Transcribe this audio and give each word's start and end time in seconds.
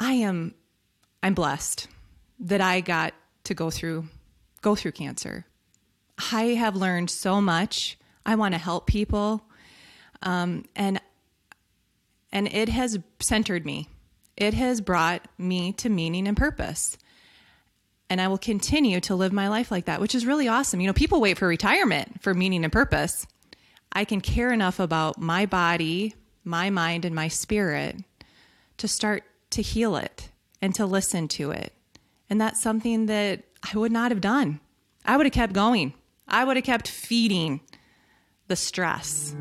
I 0.00 0.14
am 0.14 0.54
I'm 1.22 1.34
blessed 1.34 1.86
that 2.40 2.62
I 2.62 2.80
got 2.80 3.12
to 3.44 3.54
go 3.54 3.70
through 3.70 4.08
go 4.62 4.74
through 4.74 4.92
cancer. 4.92 5.44
I 6.32 6.44
have 6.54 6.74
learned 6.74 7.10
so 7.10 7.40
much. 7.40 7.98
I 8.24 8.34
want 8.34 8.54
to 8.54 8.58
help 8.58 8.86
people, 8.86 9.42
um, 10.22 10.64
and 10.74 11.00
and 12.32 12.48
it 12.48 12.70
has 12.70 12.98
centered 13.20 13.66
me. 13.66 13.88
It 14.36 14.54
has 14.54 14.80
brought 14.80 15.26
me 15.36 15.72
to 15.74 15.90
meaning 15.90 16.26
and 16.26 16.36
purpose. 16.36 16.96
And 18.08 18.20
I 18.20 18.26
will 18.26 18.38
continue 18.38 19.00
to 19.02 19.14
live 19.14 19.32
my 19.32 19.48
life 19.48 19.70
like 19.70 19.84
that, 19.84 20.00
which 20.00 20.16
is 20.16 20.26
really 20.26 20.48
awesome. 20.48 20.80
You 20.80 20.88
know, 20.88 20.92
people 20.92 21.20
wait 21.20 21.38
for 21.38 21.46
retirement 21.46 22.22
for 22.22 22.34
meaning 22.34 22.64
and 22.64 22.72
purpose. 22.72 23.26
I 23.92 24.04
can 24.04 24.20
care 24.20 24.52
enough 24.52 24.80
about 24.80 25.20
my 25.20 25.46
body, 25.46 26.14
my 26.42 26.70
mind, 26.70 27.04
and 27.04 27.14
my 27.14 27.28
spirit 27.28 27.96
to 28.78 28.88
start 28.88 29.24
to 29.50 29.62
heal 29.62 29.96
it 29.96 30.30
and 30.62 30.74
to 30.74 30.86
listen 30.86 31.28
to 31.28 31.50
it. 31.50 31.72
And 32.28 32.40
that's 32.40 32.60
something 32.60 33.06
that 33.06 33.44
I 33.72 33.76
would 33.76 33.92
not 33.92 34.10
have 34.10 34.20
done. 34.20 34.60
I 35.04 35.16
would 35.16 35.26
have 35.26 35.32
kept 35.32 35.52
going, 35.52 35.94
I 36.28 36.44
would 36.44 36.56
have 36.56 36.64
kept 36.64 36.88
feeding 36.88 37.60
the 38.46 38.56
stress. 38.56 39.34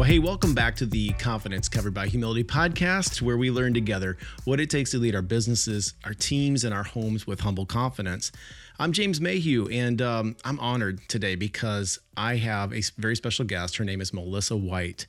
Well, 0.00 0.08
hey, 0.08 0.18
welcome 0.18 0.54
back 0.54 0.76
to 0.76 0.86
the 0.86 1.10
Confidence 1.10 1.68
Covered 1.68 1.92
by 1.92 2.06
Humility 2.06 2.42
podcast, 2.42 3.20
where 3.20 3.36
we 3.36 3.50
learn 3.50 3.74
together 3.74 4.16
what 4.46 4.58
it 4.58 4.70
takes 4.70 4.92
to 4.92 4.98
lead 4.98 5.14
our 5.14 5.20
businesses, 5.20 5.92
our 6.06 6.14
teams, 6.14 6.64
and 6.64 6.72
our 6.72 6.84
homes 6.84 7.26
with 7.26 7.40
humble 7.40 7.66
confidence. 7.66 8.32
I'm 8.78 8.92
James 8.92 9.20
Mayhew, 9.20 9.68
and 9.68 10.00
um, 10.00 10.36
I'm 10.42 10.58
honored 10.58 11.06
today 11.08 11.34
because 11.34 11.98
I 12.16 12.36
have 12.36 12.72
a 12.72 12.80
very 12.96 13.14
special 13.14 13.44
guest. 13.44 13.76
Her 13.76 13.84
name 13.84 14.00
is 14.00 14.14
Melissa 14.14 14.56
White. 14.56 15.06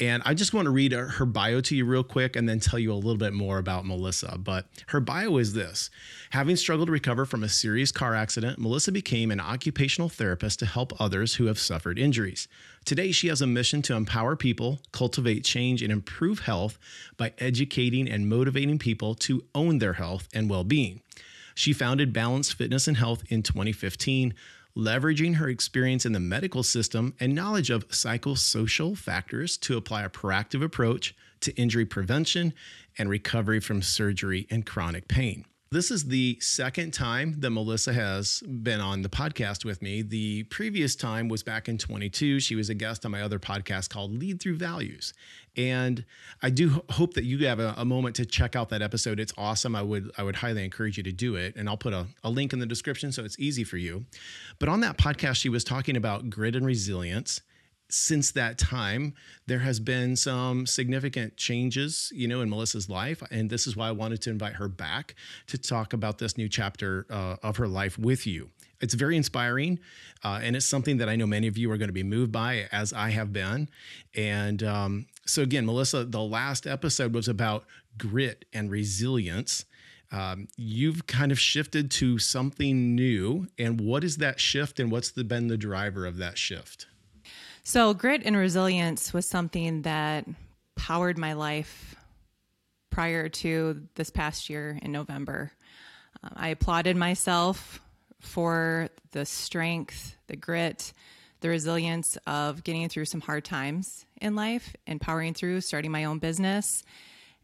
And 0.00 0.22
I 0.24 0.34
just 0.34 0.54
want 0.54 0.66
to 0.66 0.70
read 0.70 0.94
uh, 0.94 1.06
her 1.06 1.26
bio 1.26 1.60
to 1.62 1.74
you 1.74 1.84
real 1.84 2.04
quick 2.04 2.36
and 2.36 2.48
then 2.48 2.60
tell 2.60 2.78
you 2.78 2.92
a 2.92 2.94
little 2.94 3.16
bit 3.16 3.32
more 3.32 3.58
about 3.58 3.84
Melissa. 3.84 4.38
But 4.38 4.66
her 4.88 5.00
bio 5.00 5.38
is 5.38 5.54
this 5.54 5.90
Having 6.30 6.56
struggled 6.56 6.86
to 6.86 6.92
recover 6.92 7.24
from 7.24 7.42
a 7.42 7.48
serious 7.48 7.90
car 7.90 8.14
accident, 8.14 8.58
Melissa 8.58 8.92
became 8.92 9.30
an 9.30 9.40
occupational 9.40 10.08
therapist 10.08 10.60
to 10.60 10.66
help 10.66 11.00
others 11.00 11.34
who 11.34 11.46
have 11.46 11.58
suffered 11.58 11.98
injuries. 11.98 12.46
Today, 12.84 13.10
she 13.10 13.28
has 13.28 13.42
a 13.42 13.46
mission 13.46 13.82
to 13.82 13.94
empower 13.94 14.36
people, 14.36 14.80
cultivate 14.92 15.44
change, 15.44 15.82
and 15.82 15.92
improve 15.92 16.40
health 16.40 16.78
by 17.16 17.32
educating 17.38 18.08
and 18.08 18.28
motivating 18.28 18.78
people 18.78 19.14
to 19.16 19.44
own 19.54 19.78
their 19.78 19.94
health 19.94 20.28
and 20.32 20.48
well 20.48 20.64
being. 20.64 21.02
She 21.58 21.72
founded 21.72 22.12
Balanced 22.12 22.54
Fitness 22.54 22.86
and 22.86 22.96
Health 22.96 23.24
in 23.30 23.42
2015 23.42 24.32
leveraging 24.78 25.34
her 25.34 25.48
experience 25.48 26.06
in 26.06 26.12
the 26.12 26.20
medical 26.20 26.62
system 26.62 27.12
and 27.18 27.34
knowledge 27.34 27.68
of 27.68 27.88
psychosocial 27.88 28.96
factors 28.96 29.56
to 29.56 29.76
apply 29.76 30.04
a 30.04 30.08
proactive 30.08 30.62
approach 30.62 31.16
to 31.40 31.54
injury 31.56 31.84
prevention 31.84 32.54
and 32.96 33.10
recovery 33.10 33.58
from 33.58 33.82
surgery 33.82 34.46
and 34.50 34.64
chronic 34.64 35.08
pain. 35.08 35.44
This 35.70 35.90
is 35.90 36.06
the 36.06 36.38
second 36.40 36.94
time 36.94 37.34
that 37.40 37.50
Melissa 37.50 37.92
has 37.92 38.40
been 38.40 38.80
on 38.80 39.02
the 39.02 39.10
podcast 39.10 39.66
with 39.66 39.82
me. 39.82 40.00
The 40.00 40.44
previous 40.44 40.96
time 40.96 41.28
was 41.28 41.42
back 41.42 41.68
in 41.68 41.76
22. 41.76 42.40
She 42.40 42.54
was 42.54 42.70
a 42.70 42.74
guest 42.74 43.04
on 43.04 43.12
my 43.12 43.20
other 43.20 43.38
podcast 43.38 43.90
called 43.90 44.18
Lead 44.18 44.40
Thru 44.40 44.56
Values. 44.56 45.12
And 45.58 46.06
I 46.42 46.48
do 46.48 46.82
hope 46.88 47.12
that 47.14 47.24
you 47.24 47.44
have 47.46 47.60
a, 47.60 47.74
a 47.76 47.84
moment 47.84 48.16
to 48.16 48.24
check 48.24 48.56
out 48.56 48.70
that 48.70 48.80
episode. 48.80 49.20
It's 49.20 49.34
awesome. 49.36 49.76
I 49.76 49.82
would 49.82 50.10
I 50.16 50.22
would 50.22 50.36
highly 50.36 50.64
encourage 50.64 50.96
you 50.96 51.02
to 51.02 51.12
do 51.12 51.36
it. 51.36 51.54
And 51.54 51.68
I'll 51.68 51.76
put 51.76 51.92
a, 51.92 52.06
a 52.24 52.30
link 52.30 52.54
in 52.54 52.60
the 52.60 52.66
description 52.66 53.12
so 53.12 53.22
it's 53.22 53.38
easy 53.38 53.62
for 53.62 53.76
you. 53.76 54.06
But 54.58 54.70
on 54.70 54.80
that 54.80 54.96
podcast, 54.96 55.34
she 55.34 55.50
was 55.50 55.64
talking 55.64 55.98
about 55.98 56.30
grit 56.30 56.56
and 56.56 56.64
resilience 56.64 57.42
since 57.90 58.32
that 58.32 58.58
time, 58.58 59.14
there 59.46 59.60
has 59.60 59.80
been 59.80 60.14
some 60.14 60.66
significant 60.66 61.36
changes, 61.36 62.12
you 62.14 62.28
know, 62.28 62.42
in 62.42 62.50
Melissa's 62.50 62.88
life, 62.88 63.22
and 63.30 63.48
this 63.48 63.66
is 63.66 63.76
why 63.76 63.88
I 63.88 63.92
wanted 63.92 64.20
to 64.22 64.30
invite 64.30 64.54
her 64.54 64.68
back 64.68 65.14
to 65.46 65.56
talk 65.56 65.92
about 65.92 66.18
this 66.18 66.36
new 66.36 66.48
chapter 66.48 67.06
uh, 67.10 67.36
of 67.42 67.56
her 67.56 67.66
life 67.66 67.98
with 67.98 68.26
you. 68.26 68.50
It's 68.80 68.94
very 68.94 69.16
inspiring, 69.16 69.80
uh, 70.22 70.40
and 70.42 70.54
it's 70.54 70.66
something 70.66 70.98
that 70.98 71.08
I 71.08 71.16
know 71.16 71.26
many 71.26 71.48
of 71.48 71.56
you 71.58 71.70
are 71.72 71.78
going 71.78 71.88
to 71.88 71.94
be 71.94 72.02
moved 72.02 72.30
by, 72.30 72.68
as 72.70 72.92
I 72.92 73.10
have 73.10 73.32
been. 73.32 73.68
And 74.14 74.62
um, 74.62 75.06
so, 75.24 75.42
again, 75.42 75.66
Melissa, 75.66 76.04
the 76.04 76.20
last 76.20 76.66
episode 76.66 77.14
was 77.14 77.26
about 77.26 77.64
grit 77.96 78.44
and 78.52 78.70
resilience. 78.70 79.64
Um, 80.12 80.48
you've 80.56 81.06
kind 81.06 81.32
of 81.32 81.40
shifted 81.40 81.90
to 81.92 82.18
something 82.18 82.94
new, 82.94 83.48
and 83.58 83.80
what 83.80 84.04
is 84.04 84.18
that 84.18 84.40
shift, 84.40 84.78
and 84.78 84.92
what's 84.92 85.10
the, 85.10 85.24
been 85.24 85.48
the 85.48 85.56
driver 85.56 86.06
of 86.06 86.18
that 86.18 86.38
shift? 86.38 86.86
So, 87.68 87.92
grit 87.92 88.22
and 88.24 88.34
resilience 88.34 89.12
was 89.12 89.28
something 89.28 89.82
that 89.82 90.24
powered 90.74 91.18
my 91.18 91.34
life 91.34 91.96
prior 92.88 93.28
to 93.28 93.82
this 93.94 94.08
past 94.08 94.48
year 94.48 94.78
in 94.80 94.90
November. 94.90 95.52
Uh, 96.24 96.30
I 96.34 96.48
applauded 96.48 96.96
myself 96.96 97.78
for 98.20 98.88
the 99.10 99.26
strength, 99.26 100.16
the 100.28 100.36
grit, 100.36 100.94
the 101.40 101.50
resilience 101.50 102.16
of 102.26 102.64
getting 102.64 102.88
through 102.88 103.04
some 103.04 103.20
hard 103.20 103.44
times 103.44 104.06
in 104.18 104.34
life 104.34 104.74
and 104.86 104.98
powering 104.98 105.34
through, 105.34 105.60
starting 105.60 105.90
my 105.90 106.04
own 106.04 106.20
business, 106.20 106.82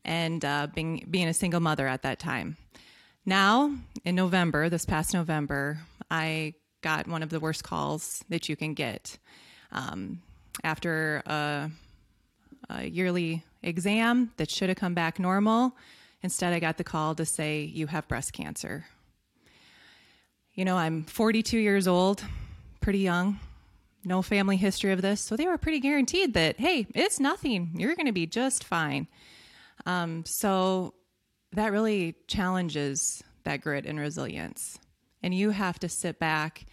and 0.07 0.43
uh, 0.43 0.69
being 0.75 1.07
being 1.11 1.29
a 1.29 1.35
single 1.35 1.61
mother 1.61 1.87
at 1.87 2.01
that 2.01 2.19
time. 2.19 2.57
Now, 3.27 3.75
in 4.07 4.15
November, 4.15 4.71
this 4.71 4.87
past 4.87 5.13
November, 5.13 5.81
I 6.11 6.55
got 6.81 7.09
one 7.09 7.23
of 7.23 7.29
the 7.29 7.41
worst 7.41 7.63
calls 7.63 8.25
that 8.31 8.49
you 8.49 8.57
can 8.57 8.73
get 8.73 9.19
um, 9.75 10.23
after 10.63 11.23
a, 11.27 11.71
a 12.71 12.87
yearly 12.87 13.45
exam 13.63 14.33
that 14.37 14.51
should 14.51 14.69
have 14.69 14.79
come 14.79 14.95
back 14.95 15.19
normal. 15.19 15.77
Instead, 16.23 16.53
I 16.53 16.61
got 16.61 16.79
the 16.79 16.85
call 16.85 17.15
to 17.17 17.27
say, 17.27 17.63
You 17.63 17.87
have 17.89 18.09
breast 18.09 18.33
cancer. 18.33 18.87
You 20.55 20.65
know, 20.65 20.77
I'm 20.77 21.03
42 21.03 21.59
years 21.59 21.89
old, 21.89 22.25
pretty 22.81 23.01
young, 23.01 23.41
no 24.05 24.23
family 24.23 24.57
history 24.57 24.93
of 24.93 25.03
this. 25.03 25.21
So 25.21 25.37
they 25.37 25.47
were 25.47 25.59
pretty 25.59 25.81
guaranteed 25.81 26.35
that, 26.35 26.61
hey, 26.61 26.87
it's 26.95 27.19
nothing. 27.19 27.73
You're 27.75 27.97
going 27.97 28.07
to 28.07 28.13
be 28.13 28.27
just 28.27 28.63
fine. 28.63 29.09
Um, 29.85 30.25
so 30.25 30.95
that 31.53 31.73
really 31.73 32.15
challenges 32.29 33.23
that 33.43 33.63
grit 33.63 33.85
and 33.85 33.99
resilience. 33.99 34.79
And 35.23 35.35
you 35.35 35.51
have 35.51 35.79
to 35.81 35.89
sit 35.89 36.19
back. 36.19 36.67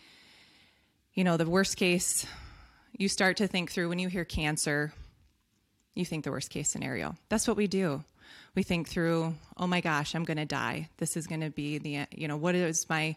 You 1.14 1.24
know, 1.24 1.38
the 1.38 1.50
worst 1.50 1.76
case 1.76 2.26
you 3.02 3.10
start 3.10 3.38
to 3.38 3.48
think 3.48 3.72
through 3.72 3.90
when 3.90 3.98
you 3.98 4.08
hear 4.08 4.24
cancer, 4.24 4.94
you 5.96 6.06
think 6.06 6.24
the 6.24 6.30
worst 6.30 6.52
case 6.52 6.70
scenario. 6.70 7.16
That's 7.30 7.48
what 7.48 7.58
we 7.58 7.66
do. 7.66 8.04
We 8.54 8.62
think 8.62 8.88
through, 8.88 9.34
oh 9.58 9.66
my 9.66 9.82
gosh, 9.82 10.14
I'm 10.14 10.24
going 10.24 10.38
to 10.38 10.46
die. 10.46 10.88
This 10.98 11.18
is 11.18 11.26
going 11.26 11.42
to 11.42 11.50
be 11.50 11.80
the, 11.80 12.06
you 12.12 12.28
know, 12.28 12.38
what 12.38 12.54
is 12.54 12.88
my 12.88 13.16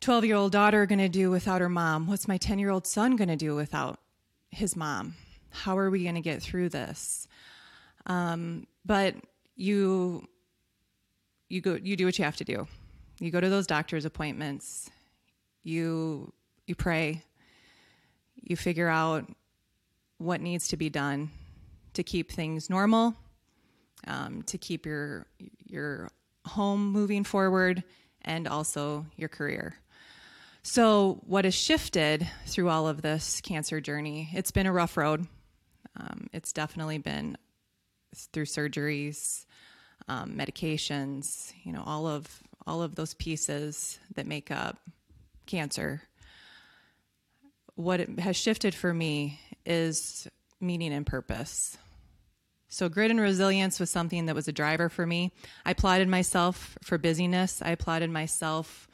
12 0.00 0.24
year 0.24 0.34
old 0.34 0.50
daughter 0.50 0.86
going 0.86 0.98
to 0.98 1.08
do 1.08 1.30
without 1.30 1.60
her 1.60 1.68
mom? 1.68 2.08
What's 2.08 2.26
my 2.26 2.36
10 2.36 2.58
year 2.58 2.70
old 2.70 2.84
son 2.84 3.14
going 3.14 3.28
to 3.28 3.36
do 3.36 3.54
without 3.54 4.00
his 4.50 4.74
mom? 4.74 5.14
How 5.50 5.78
are 5.78 5.88
we 5.88 6.02
going 6.02 6.16
to 6.16 6.20
get 6.20 6.42
through 6.42 6.70
this? 6.70 7.28
Um, 8.06 8.66
but 8.84 9.14
you, 9.54 10.26
you 11.48 11.60
go, 11.60 11.78
you 11.80 11.96
do 11.96 12.06
what 12.06 12.18
you 12.18 12.24
have 12.24 12.36
to 12.38 12.44
do. 12.44 12.66
You 13.20 13.30
go 13.30 13.40
to 13.40 13.48
those 13.48 13.68
doctor's 13.68 14.04
appointments. 14.04 14.90
You, 15.62 16.32
you 16.66 16.74
pray 16.74 17.22
you 18.42 18.56
figure 18.56 18.88
out 18.88 19.28
what 20.18 20.40
needs 20.40 20.68
to 20.68 20.76
be 20.76 20.90
done 20.90 21.30
to 21.94 22.02
keep 22.02 22.30
things 22.30 22.70
normal, 22.70 23.14
um, 24.06 24.42
to 24.42 24.58
keep 24.58 24.86
your 24.86 25.26
your 25.64 26.10
home 26.46 26.90
moving 26.92 27.24
forward, 27.24 27.82
and 28.22 28.48
also 28.48 29.06
your 29.16 29.28
career. 29.28 29.74
So, 30.62 31.20
what 31.26 31.44
has 31.46 31.54
shifted 31.54 32.28
through 32.46 32.68
all 32.68 32.86
of 32.86 33.00
this 33.00 33.40
cancer 33.40 33.80
journey? 33.80 34.28
It's 34.34 34.50
been 34.50 34.66
a 34.66 34.72
rough 34.72 34.96
road. 34.96 35.26
Um, 35.96 36.28
it's 36.32 36.52
definitely 36.52 36.98
been 36.98 37.38
through 38.14 38.44
surgeries, 38.44 39.46
um, 40.08 40.32
medications, 40.32 41.52
you 41.64 41.72
know, 41.72 41.82
all 41.84 42.06
of 42.06 42.42
all 42.66 42.82
of 42.82 42.94
those 42.94 43.14
pieces 43.14 43.98
that 44.14 44.26
make 44.26 44.50
up 44.50 44.78
cancer 45.46 46.02
what 47.80 48.00
has 48.18 48.36
shifted 48.36 48.74
for 48.74 48.92
me 48.92 49.40
is 49.64 50.28
meaning 50.60 50.92
and 50.92 51.06
purpose. 51.06 51.78
So, 52.68 52.88
grit 52.88 53.10
and 53.10 53.20
resilience 53.20 53.80
was 53.80 53.90
something 53.90 54.26
that 54.26 54.34
was 54.34 54.46
a 54.46 54.52
driver 54.52 54.88
for 54.88 55.04
me. 55.04 55.32
I 55.64 55.72
applauded 55.72 56.08
myself 56.08 56.78
for 56.82 56.98
busyness. 56.98 57.60
I 57.62 57.70
applauded 57.70 58.10
myself 58.10 58.88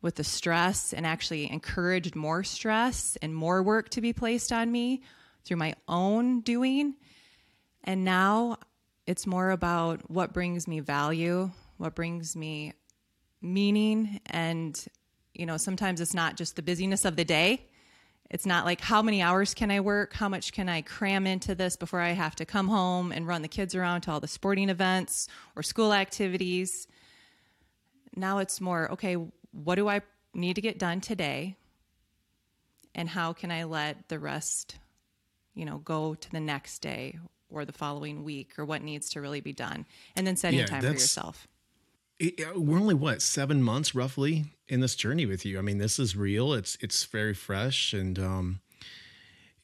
with 0.00 0.16
the 0.16 0.24
stress 0.24 0.92
and 0.92 1.06
actually 1.06 1.48
encouraged 1.50 2.16
more 2.16 2.42
stress 2.42 3.16
and 3.22 3.34
more 3.34 3.62
work 3.62 3.90
to 3.90 4.00
be 4.00 4.12
placed 4.12 4.50
on 4.50 4.72
me 4.72 5.02
through 5.44 5.58
my 5.58 5.74
own 5.86 6.40
doing. 6.40 6.94
And 7.84 8.04
now 8.04 8.56
it's 9.06 9.26
more 9.26 9.50
about 9.50 10.10
what 10.10 10.32
brings 10.32 10.66
me 10.66 10.80
value, 10.80 11.50
what 11.76 11.94
brings 11.94 12.34
me 12.34 12.72
meaning. 13.40 14.20
And, 14.26 14.84
you 15.32 15.46
know, 15.46 15.56
sometimes 15.56 16.00
it's 16.00 16.14
not 16.14 16.36
just 16.36 16.56
the 16.56 16.62
busyness 16.62 17.04
of 17.04 17.14
the 17.14 17.24
day, 17.24 17.68
It's 18.32 18.46
not 18.46 18.64
like 18.64 18.80
how 18.80 19.02
many 19.02 19.20
hours 19.20 19.52
can 19.52 19.70
I 19.70 19.80
work? 19.80 20.14
How 20.14 20.28
much 20.28 20.52
can 20.52 20.66
I 20.66 20.80
cram 20.80 21.26
into 21.26 21.54
this 21.54 21.76
before 21.76 22.00
I 22.00 22.12
have 22.12 22.34
to 22.36 22.46
come 22.46 22.66
home 22.66 23.12
and 23.12 23.26
run 23.26 23.42
the 23.42 23.48
kids 23.48 23.74
around 23.74 24.00
to 24.02 24.10
all 24.10 24.20
the 24.20 24.26
sporting 24.26 24.70
events 24.70 25.28
or 25.54 25.62
school 25.62 25.92
activities? 25.92 26.88
Now 28.16 28.38
it's 28.38 28.58
more, 28.58 28.90
okay, 28.92 29.16
what 29.52 29.74
do 29.74 29.86
I 29.86 30.00
need 30.32 30.54
to 30.54 30.62
get 30.62 30.78
done 30.78 31.02
today? 31.02 31.56
And 32.94 33.10
how 33.10 33.34
can 33.34 33.50
I 33.50 33.64
let 33.64 34.08
the 34.08 34.18
rest, 34.18 34.78
you 35.54 35.66
know, 35.66 35.78
go 35.78 36.14
to 36.14 36.30
the 36.30 36.40
next 36.40 36.78
day 36.80 37.18
or 37.50 37.66
the 37.66 37.72
following 37.72 38.24
week 38.24 38.58
or 38.58 38.64
what 38.64 38.82
needs 38.82 39.10
to 39.10 39.20
really 39.20 39.40
be 39.42 39.52
done? 39.52 39.84
And 40.16 40.26
then 40.26 40.36
setting 40.36 40.58
Yeah, 40.58 40.66
time 40.66 40.80
for 40.80 40.92
yourself. 40.92 41.48
It- 42.22 42.56
we're 42.56 42.78
only 42.78 42.94
what 42.94 43.20
seven 43.20 43.62
months 43.62 43.94
roughly 43.96 44.44
in 44.68 44.78
this 44.78 44.94
journey 44.94 45.26
with 45.26 45.44
you. 45.44 45.58
I 45.58 45.62
mean, 45.62 45.78
this 45.78 45.98
is 45.98 46.14
real. 46.16 46.52
It's 46.52 46.78
it's 46.80 47.04
very 47.04 47.34
fresh, 47.34 47.92
and 47.92 48.16
um, 48.18 48.60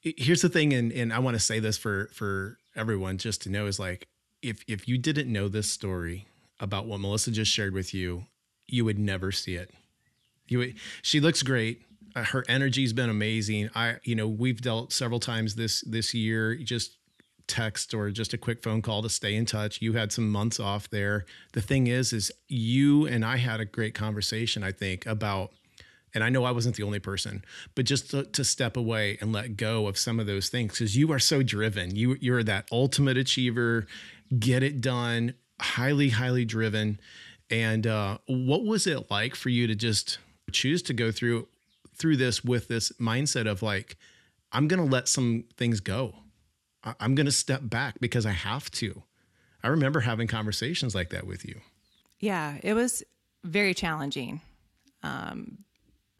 it- 0.03 0.19
here's 0.21 0.43
the 0.43 0.49
thing, 0.49 0.73
and 0.75 0.93
and 0.93 1.13
I 1.13 1.21
want 1.21 1.37
to 1.37 1.41
say 1.41 1.61
this 1.61 1.79
for 1.79 2.11
for 2.13 2.59
everyone 2.75 3.17
just 3.19 3.43
to 3.43 3.49
know 3.51 3.67
is 3.67 3.79
like 3.79 4.09
if 4.43 4.65
if 4.67 4.89
you 4.89 4.99
didn't 4.99 5.33
know 5.33 5.47
this 5.49 5.71
story 5.71 6.27
about 6.59 6.87
what 6.87 6.99
Melissa 6.99 7.31
just 7.31 7.53
shared 7.53 7.75
with 7.75 7.95
you, 7.95 8.27
you 8.67 8.85
would 8.85 8.99
never 8.99 9.31
see 9.31 9.55
it. 9.55 9.71
You 10.49 10.59
would, 10.59 10.75
she 11.03 11.21
looks 11.21 11.45
great. 11.45 11.83
Uh, 12.17 12.25
her 12.25 12.45
energy's 12.49 12.93
been 12.93 13.09
amazing. 13.11 13.71
I 13.77 13.99
you 14.03 14.17
know 14.17 14.27
we've 14.27 14.61
dealt 14.61 14.93
several 14.93 15.21
times 15.21 15.55
this 15.55 15.83
this 15.83 16.13
year 16.13 16.57
just 16.57 16.98
text 17.49 17.95
or 17.95 18.11
just 18.11 18.33
a 18.33 18.39
quick 18.39 18.63
phone 18.63 18.83
call 18.83 19.03
to 19.03 19.09
stay 19.09 19.35
in 19.35 19.47
touch. 19.47 19.83
You 19.83 19.95
had 19.95 20.13
some 20.13 20.31
months 20.31 20.61
off 20.61 20.89
there. 20.91 21.25
The 21.53 21.61
thing 21.61 21.87
is, 21.87 22.13
is 22.13 22.31
you 22.47 23.07
and 23.07 23.25
I 23.25 23.39
had 23.39 23.61
a 23.61 23.65
great 23.65 23.95
conversation, 23.95 24.63
I 24.63 24.73
think, 24.73 25.07
about, 25.07 25.53
and 26.15 26.23
I 26.23 26.29
know 26.29 26.45
I 26.45 26.53
wasn't 26.53 26.77
the 26.77 26.83
only 26.85 26.99
person, 27.01 27.45
but 27.75 27.85
just 27.85 28.11
to, 28.11 28.25
to 28.25 28.45
step 28.45 28.77
away 28.77 29.19
and 29.21 29.33
let 29.33 29.57
go 29.57 29.89
of 29.89 29.99
some 29.99 30.21
of 30.21 30.27
those 30.27 30.49
things 30.49 30.73
because 30.73 30.97
you 30.97 31.11
are 31.13 31.19
so 31.19 31.43
driven. 31.43 31.97
You 31.97 32.17
you're 32.21 32.43
that 32.45 32.69
ultimate 32.71 33.17
achiever, 33.17 33.87
get 34.39 34.63
it 34.63 34.81
done, 34.81 35.35
highly, 35.61 36.11
highly 36.11 36.45
driven. 36.45 37.01
And 37.51 37.87
uh, 37.87 38.19
what 38.27 38.65
was 38.65 38.87
it 38.87 39.11
like 39.11 39.35
for 39.35 39.49
you 39.49 39.67
to 39.67 39.75
just 39.75 40.19
choose 40.53 40.83
to 40.83 40.95
go 40.95 41.11
through 41.11 41.49
through 41.95 42.17
this 42.17 42.45
with 42.45 42.69
this 42.69 42.93
mindset 43.01 43.49
of 43.49 43.63
like, 43.63 43.97
I'm 44.53 44.69
gonna 44.69 44.85
let 44.85 45.09
some 45.09 45.45
things 45.57 45.81
go. 45.81 46.15
I'm 47.01 47.15
going 47.15 47.27
to 47.27 47.33
step 47.33 47.61
back 47.65 48.01
because 48.01 48.27
I 48.27 48.33
have 48.33 48.71
to. 48.73 49.03
I 49.63 49.69
remember 49.69 50.01
having 50.01 50.29
conversations 50.29 50.95
like 50.95 51.11
that 51.11 51.27
with 51.27 51.45
you. 51.45 51.61
Yeah, 52.21 52.59
it 52.63 52.75
was 52.75 53.03
very 53.45 53.75
challenging. 53.75 54.41
Um, 55.03 55.59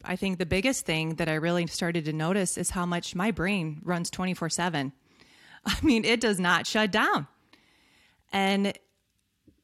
I 0.03 0.15
think 0.15 0.37
the 0.37 0.45
biggest 0.45 0.85
thing 0.85 1.15
that 1.15 1.27
I 1.27 1.35
really 1.35 1.67
started 1.67 2.05
to 2.05 2.13
notice 2.13 2.57
is 2.57 2.69
how 2.69 2.85
much 2.85 3.15
my 3.15 3.31
brain 3.31 3.81
runs 3.83 4.09
24 4.09 4.49
7. 4.49 4.93
I 5.65 5.77
mean, 5.81 6.05
it 6.05 6.21
does 6.21 6.39
not 6.39 6.67
shut 6.67 6.91
down. 6.91 7.27
And 8.31 8.73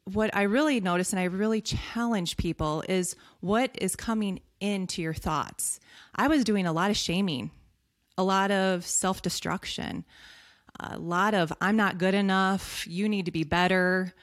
what 0.06 0.36
I 0.36 0.44
really 0.44 0.80
notice 0.82 1.14
and 1.14 1.20
I 1.20 1.26
really 1.26 1.62
challenge 1.62 2.38
people 2.38 2.84
is 2.88 3.16
what 3.40 3.72
is 3.80 3.96
coming 3.96 4.40
into 4.60 5.02
your 5.02 5.14
thoughts. 5.14 5.80
I 6.16 6.28
was 6.28 6.44
doing 6.44 6.68
a 6.68 6.74
lot 6.74 6.92
of 6.92 6.98
shaming, 6.98 7.52
a 8.18 8.24
lot 8.24 8.52
of 8.52 8.86
self 8.86 9.22
destruction, 9.22 10.06
a 10.80 10.98
lot 10.98 11.34
of 11.34 11.54
I'm 11.62 11.76
not 11.76 11.98
good 11.98 12.14
enough, 12.14 12.86
you 12.88 13.08
need 13.10 13.26
to 13.26 13.32
be 13.32 13.44
better, 13.44 14.14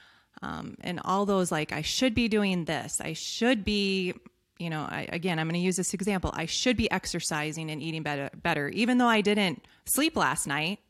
um, 0.42 0.76
and 0.80 1.00
all 1.04 1.26
those 1.26 1.52
like 1.52 1.72
I 1.72 1.82
should 1.82 2.14
be 2.14 2.28
doing 2.28 2.64
this, 2.64 3.00
I 3.00 3.12
should 3.12 3.64
be, 3.64 4.14
you 4.58 4.70
know, 4.70 4.82
I, 4.82 5.08
again 5.10 5.38
I'm 5.38 5.46
going 5.48 5.60
to 5.60 5.64
use 5.64 5.76
this 5.76 5.94
example. 5.94 6.30
I 6.34 6.46
should 6.46 6.76
be 6.76 6.90
exercising 6.90 7.70
and 7.70 7.82
eating 7.82 8.02
better, 8.02 8.30
better, 8.42 8.68
even 8.68 8.98
though 8.98 9.06
I 9.06 9.20
didn't 9.20 9.64
sleep 9.84 10.16
last 10.16 10.46
night, 10.46 10.80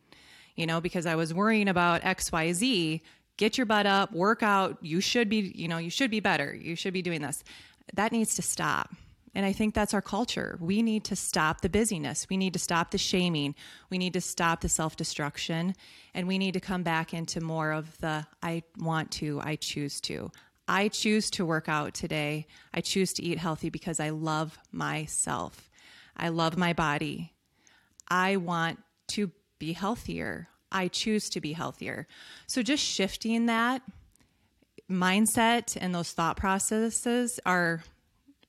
you 0.56 0.66
know, 0.66 0.80
because 0.80 1.06
I 1.06 1.14
was 1.14 1.32
worrying 1.32 1.68
about 1.68 2.04
X 2.04 2.32
Y 2.32 2.52
Z. 2.52 3.02
Get 3.38 3.56
your 3.56 3.64
butt 3.64 3.86
up, 3.86 4.12
work 4.12 4.42
out. 4.42 4.76
You 4.82 5.00
should 5.00 5.28
be, 5.28 5.52
you 5.54 5.66
know, 5.66 5.78
you 5.78 5.88
should 5.90 6.10
be 6.10 6.20
better. 6.20 6.54
You 6.54 6.76
should 6.76 6.92
be 6.92 7.00
doing 7.00 7.22
this. 7.22 7.42
That 7.94 8.12
needs 8.12 8.34
to 8.36 8.42
stop. 8.42 8.94
And 9.34 9.46
I 9.46 9.52
think 9.52 9.74
that's 9.74 9.94
our 9.94 10.02
culture. 10.02 10.58
We 10.60 10.82
need 10.82 11.04
to 11.04 11.16
stop 11.16 11.62
the 11.62 11.70
busyness. 11.70 12.26
We 12.28 12.36
need 12.36 12.52
to 12.52 12.58
stop 12.58 12.90
the 12.90 12.98
shaming. 12.98 13.54
We 13.88 13.96
need 13.96 14.12
to 14.12 14.20
stop 14.20 14.60
the 14.60 14.68
self 14.68 14.96
destruction. 14.96 15.74
And 16.14 16.28
we 16.28 16.38
need 16.38 16.52
to 16.54 16.60
come 16.60 16.82
back 16.82 17.14
into 17.14 17.40
more 17.40 17.72
of 17.72 17.96
the 17.98 18.26
I 18.42 18.62
want 18.78 19.10
to, 19.12 19.40
I 19.42 19.56
choose 19.56 20.00
to. 20.02 20.30
I 20.68 20.88
choose 20.88 21.30
to 21.32 21.46
work 21.46 21.68
out 21.68 21.94
today. 21.94 22.46
I 22.72 22.80
choose 22.80 23.12
to 23.14 23.22
eat 23.22 23.38
healthy 23.38 23.70
because 23.70 24.00
I 24.00 24.10
love 24.10 24.58
myself. 24.70 25.70
I 26.16 26.28
love 26.28 26.56
my 26.56 26.72
body. 26.72 27.32
I 28.08 28.36
want 28.36 28.78
to 29.08 29.30
be 29.58 29.72
healthier. 29.72 30.48
I 30.70 30.88
choose 30.88 31.30
to 31.30 31.40
be 31.40 31.52
healthier. 31.52 32.06
So 32.46 32.62
just 32.62 32.84
shifting 32.84 33.46
that 33.46 33.82
mindset 34.90 35.76
and 35.80 35.94
those 35.94 36.12
thought 36.12 36.36
processes 36.36 37.40
are 37.46 37.82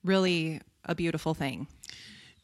really 0.04 0.62
a 0.86 0.96
beautiful 0.96 1.34
thing. 1.34 1.68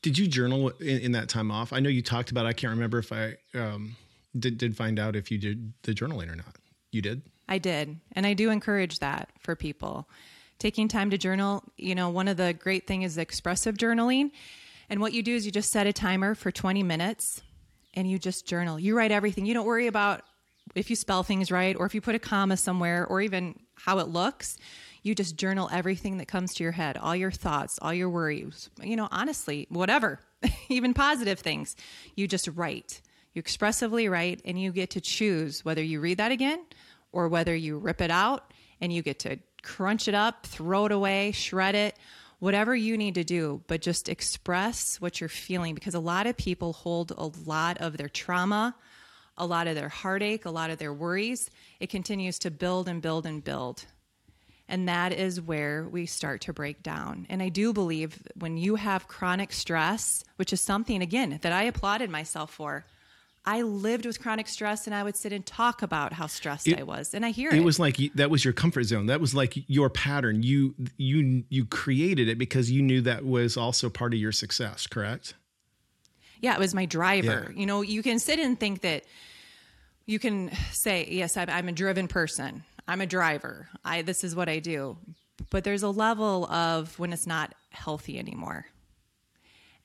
Did 0.02 0.18
you 0.18 0.28
journal 0.28 0.70
in, 0.80 1.00
in 1.00 1.12
that 1.14 1.30
time 1.30 1.52
off? 1.52 1.74
I 1.74 1.80
know 1.80 1.90
you 1.90 2.02
talked 2.02 2.32
about. 2.32 2.46
I 2.46 2.54
can't 2.54 2.72
remember 2.72 3.00
if 3.00 3.12
I 3.12 3.36
um, 3.54 3.96
did 4.38 4.58
did 4.58 4.78
find 4.78 5.00
out 5.00 5.16
if 5.16 5.30
you 5.32 5.38
did 5.38 5.74
the 5.84 5.94
journaling 5.94 6.32
or 6.32 6.36
not. 6.36 6.56
You 6.92 7.02
did. 7.02 7.22
I 7.48 7.58
did. 7.58 8.00
And 8.14 8.26
I 8.26 8.34
do 8.34 8.50
encourage 8.50 9.00
that 9.00 9.30
for 9.40 9.56
people. 9.56 10.08
Taking 10.60 10.88
time 10.88 11.10
to 11.10 11.18
journal, 11.18 11.64
you 11.78 11.96
know, 11.96 12.10
one 12.10 12.28
of 12.28 12.38
the 12.38 12.54
great 12.54 12.86
thing 12.86 13.02
is 13.02 13.18
expressive 13.18 13.76
journaling. 13.78 14.32
And 14.90 15.00
what 15.00 15.14
you 15.14 15.24
do 15.24 15.36
is 15.36 15.46
you 15.46 15.52
just 15.52 15.72
set 15.72 15.88
a 15.88 15.94
timer 15.94 16.36
for 16.36 16.52
20 16.52 16.84
minutes 16.84 17.42
and 17.94 18.10
you 18.10 18.20
just 18.20 18.46
journal. 18.46 18.80
You 18.80 18.96
write 18.96 19.12
everything. 19.12 19.46
You 19.46 19.54
don't 19.54 19.66
worry 19.66 19.88
about 19.88 20.24
if 20.76 20.90
you 20.90 20.96
spell 20.96 21.24
things 21.24 21.52
right 21.52 21.76
or 21.76 21.86
if 21.86 21.96
you 21.96 22.02
put 22.02 22.16
a 22.16 22.20
comma 22.20 22.58
somewhere 22.58 23.06
or 23.06 23.22
even 23.22 23.60
how 23.76 24.00
it 24.00 24.10
looks. 24.10 24.58
You 25.02 25.16
just 25.16 25.38
journal 25.38 25.70
everything 25.72 26.18
that 26.18 26.28
comes 26.28 26.54
to 26.56 26.64
your 26.64 26.74
head, 26.74 26.98
all 26.98 27.16
your 27.16 27.32
thoughts, 27.32 27.80
all 27.82 27.94
your 27.94 28.10
worries, 28.10 28.70
you 28.82 28.96
know, 28.96 29.08
honestly, 29.12 29.68
whatever, 29.70 30.20
even 30.70 30.94
positive 30.94 31.40
things. 31.40 31.76
You 32.16 32.28
just 32.28 32.48
write. 32.50 33.02
You 33.34 33.40
expressively 33.40 34.10
write 34.10 34.42
and 34.46 34.60
you 34.60 34.72
get 34.72 34.92
to 34.92 35.02
choose 35.02 35.64
whether 35.64 35.84
you 35.84 36.00
read 36.00 36.18
that 36.18 36.32
again 36.32 36.66
or 37.12 37.28
whether 37.28 37.56
you 37.56 37.78
rip 37.78 38.02
it 38.02 38.12
out 38.12 38.54
and 38.82 38.92
you 38.92 39.02
get 39.02 39.20
to 39.20 39.40
crunch 39.62 40.08
it 40.08 40.16
up, 40.16 40.46
throw 40.46 40.86
it 40.86 40.92
away, 40.92 41.32
shred 41.32 41.76
it, 41.76 41.96
whatever 42.40 42.76
you 42.76 42.98
need 42.98 43.16
to 43.16 43.24
do, 43.24 43.62
but 43.68 43.82
just 43.82 44.10
express 44.10 45.00
what 45.00 45.20
you're 45.20 45.30
feeling 45.30 45.76
because 45.76 45.94
a 45.94 46.00
lot 46.00 46.26
of 46.28 46.38
people 46.38 46.74
hold 46.74 47.12
a 47.18 47.30
lot 47.48 47.78
of 47.80 47.98
their 47.98 48.10
trauma, 48.10 48.76
a 49.38 49.46
lot 49.46 49.68
of 49.68 49.76
their 49.76 49.90
heartache, 49.90 50.46
a 50.46 50.50
lot 50.50 50.70
of 50.70 50.80
their 50.80 50.94
worries. 50.94 51.50
It 51.80 51.90
continues 51.90 52.40
to 52.40 52.52
build 52.52 52.88
and 52.88 53.02
build 53.02 53.26
and 53.26 53.44
build. 53.44 53.86
And 54.70 54.88
that 54.88 55.12
is 55.12 55.42
where 55.42 55.88
we 55.92 56.06
start 56.06 56.42
to 56.42 56.54
break 56.54 56.84
down. 56.84 57.26
And 57.30 57.42
I 57.42 57.50
do 57.50 57.74
believe 57.74 58.22
when 58.36 58.56
you 58.58 58.76
have 58.76 59.08
chronic 59.08 59.52
stress, 59.52 60.24
which 60.38 60.54
is 60.54 60.62
something, 60.62 61.02
again, 61.02 61.40
that 61.42 61.52
I 61.52 61.64
applauded 61.64 62.10
myself 62.10 62.52
for, 62.54 62.86
I 63.46 63.64
lived 63.64 64.06
with 64.06 64.22
chronic 64.22 64.48
stress 64.48 64.86
and 64.86 64.94
I 64.94 65.02
would 65.02 65.16
sit 65.16 65.34
and 65.34 65.44
talk 65.44 65.82
about 65.82 66.14
how 66.14 66.28
stressed 66.28 66.68
It- 66.68 66.78
I 66.80 66.84
was. 66.84 67.14
And 67.16 67.26
I 67.26 67.32
hear 67.32 67.50
it. 67.50 67.56
It 67.56 67.64
was 67.64 67.80
like 67.80 67.98
that 68.16 68.30
was 68.30 68.46
your 68.46 68.54
comfort 68.54 68.84
zone. 68.84 69.08
That 69.08 69.20
was 69.20 69.34
like 69.34 69.56
your 69.68 69.90
pattern. 69.90 70.44
You 70.44 70.76
you 70.98 71.44
you 71.50 71.66
created 71.66 72.30
it 72.30 72.38
because 72.38 72.70
you 72.70 72.82
knew 72.84 73.02
that 73.02 73.26
was 73.26 73.58
also 73.58 73.90
part 73.90 74.14
of 74.14 74.20
your 74.20 74.32
success. 74.34 74.86
Correct. 74.88 75.34
yeah, 76.42 76.54
it 76.54 76.60
was 76.60 76.76
my 76.76 76.86
driver. 76.86 77.48
Yeah. 77.52 77.60
You 77.60 77.66
know, 77.66 77.82
you 77.82 78.04
can 78.04 78.20
sit 78.20 78.40
and 78.40 78.60
think 78.60 78.82
that 78.82 79.04
you 80.06 80.20
can 80.20 80.52
say, 80.72 81.08
yes, 81.10 81.36
I'm, 81.38 81.50
I'm 81.50 81.68
a 81.70 81.72
driven 81.72 82.08
person. 82.08 82.64
I'm 82.90 83.02
a 83.02 83.06
driver. 83.06 83.70
I 83.86 84.02
this 84.02 84.24
is 84.24 84.36
what 84.36 84.50
I 84.50 84.58
do. 84.58 84.98
But 85.52 85.64
there's 85.64 85.84
a 85.84 85.90
level 85.90 86.48
of 86.48 86.98
when 86.98 87.14
it's 87.14 87.28
not 87.28 87.54
healthy 87.70 88.18
anymore. 88.18 88.66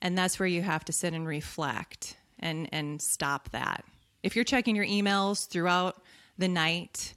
And 0.01 0.17
that's 0.17 0.39
where 0.39 0.47
you 0.47 0.63
have 0.63 0.83
to 0.85 0.91
sit 0.91 1.13
and 1.13 1.27
reflect 1.27 2.17
and 2.39 2.67
and 2.71 2.99
stop 2.99 3.51
that. 3.51 3.85
If 4.23 4.35
you're 4.35 4.43
checking 4.43 4.75
your 4.75 4.87
emails 4.87 5.47
throughout 5.47 6.01
the 6.39 6.47
night, 6.47 7.13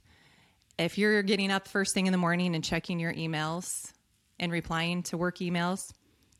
if 0.77 0.99
you're 0.99 1.23
getting 1.23 1.49
up 1.49 1.67
first 1.67 1.95
thing 1.95 2.05
in 2.05 2.11
the 2.11 2.19
morning 2.19 2.53
and 2.53 2.63
checking 2.63 2.99
your 2.99 3.13
emails 3.13 3.91
and 4.39 4.51
replying 4.51 5.01
to 5.03 5.17
work 5.17 5.39
emails, 5.39 5.91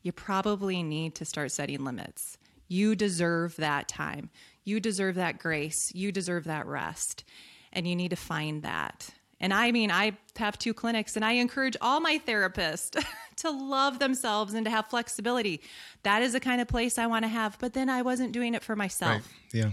you 0.02 0.12
probably 0.12 0.84
need 0.84 1.16
to 1.16 1.24
start 1.24 1.50
setting 1.50 1.84
limits. 1.84 2.38
You 2.68 2.94
deserve 2.94 3.56
that 3.56 3.88
time. 3.88 4.30
You 4.62 4.78
deserve 4.78 5.16
that 5.16 5.40
grace. 5.40 5.92
You 5.92 6.12
deserve 6.12 6.44
that 6.44 6.66
rest. 6.68 7.24
And 7.72 7.88
you 7.88 7.96
need 7.96 8.10
to 8.10 8.16
find 8.16 8.62
that. 8.62 9.10
And 9.40 9.54
I 9.54 9.72
mean, 9.72 9.90
I 9.90 10.12
have 10.36 10.58
two 10.58 10.74
clinics 10.74 11.16
and 11.16 11.24
I 11.24 11.32
encourage 11.32 11.76
all 11.80 12.00
my 12.00 12.20
therapists 12.26 13.02
to 13.36 13.50
love 13.50 13.98
themselves 13.98 14.52
and 14.54 14.64
to 14.66 14.70
have 14.70 14.86
flexibility. 14.88 15.62
That 16.02 16.22
is 16.22 16.34
the 16.34 16.40
kind 16.40 16.60
of 16.60 16.68
place 16.68 16.98
I 16.98 17.06
want 17.06 17.24
to 17.24 17.28
have. 17.28 17.58
But 17.58 17.72
then 17.72 17.88
I 17.88 18.02
wasn't 18.02 18.32
doing 18.32 18.54
it 18.54 18.62
for 18.62 18.76
myself. 18.76 19.26
Yeah. 19.52 19.70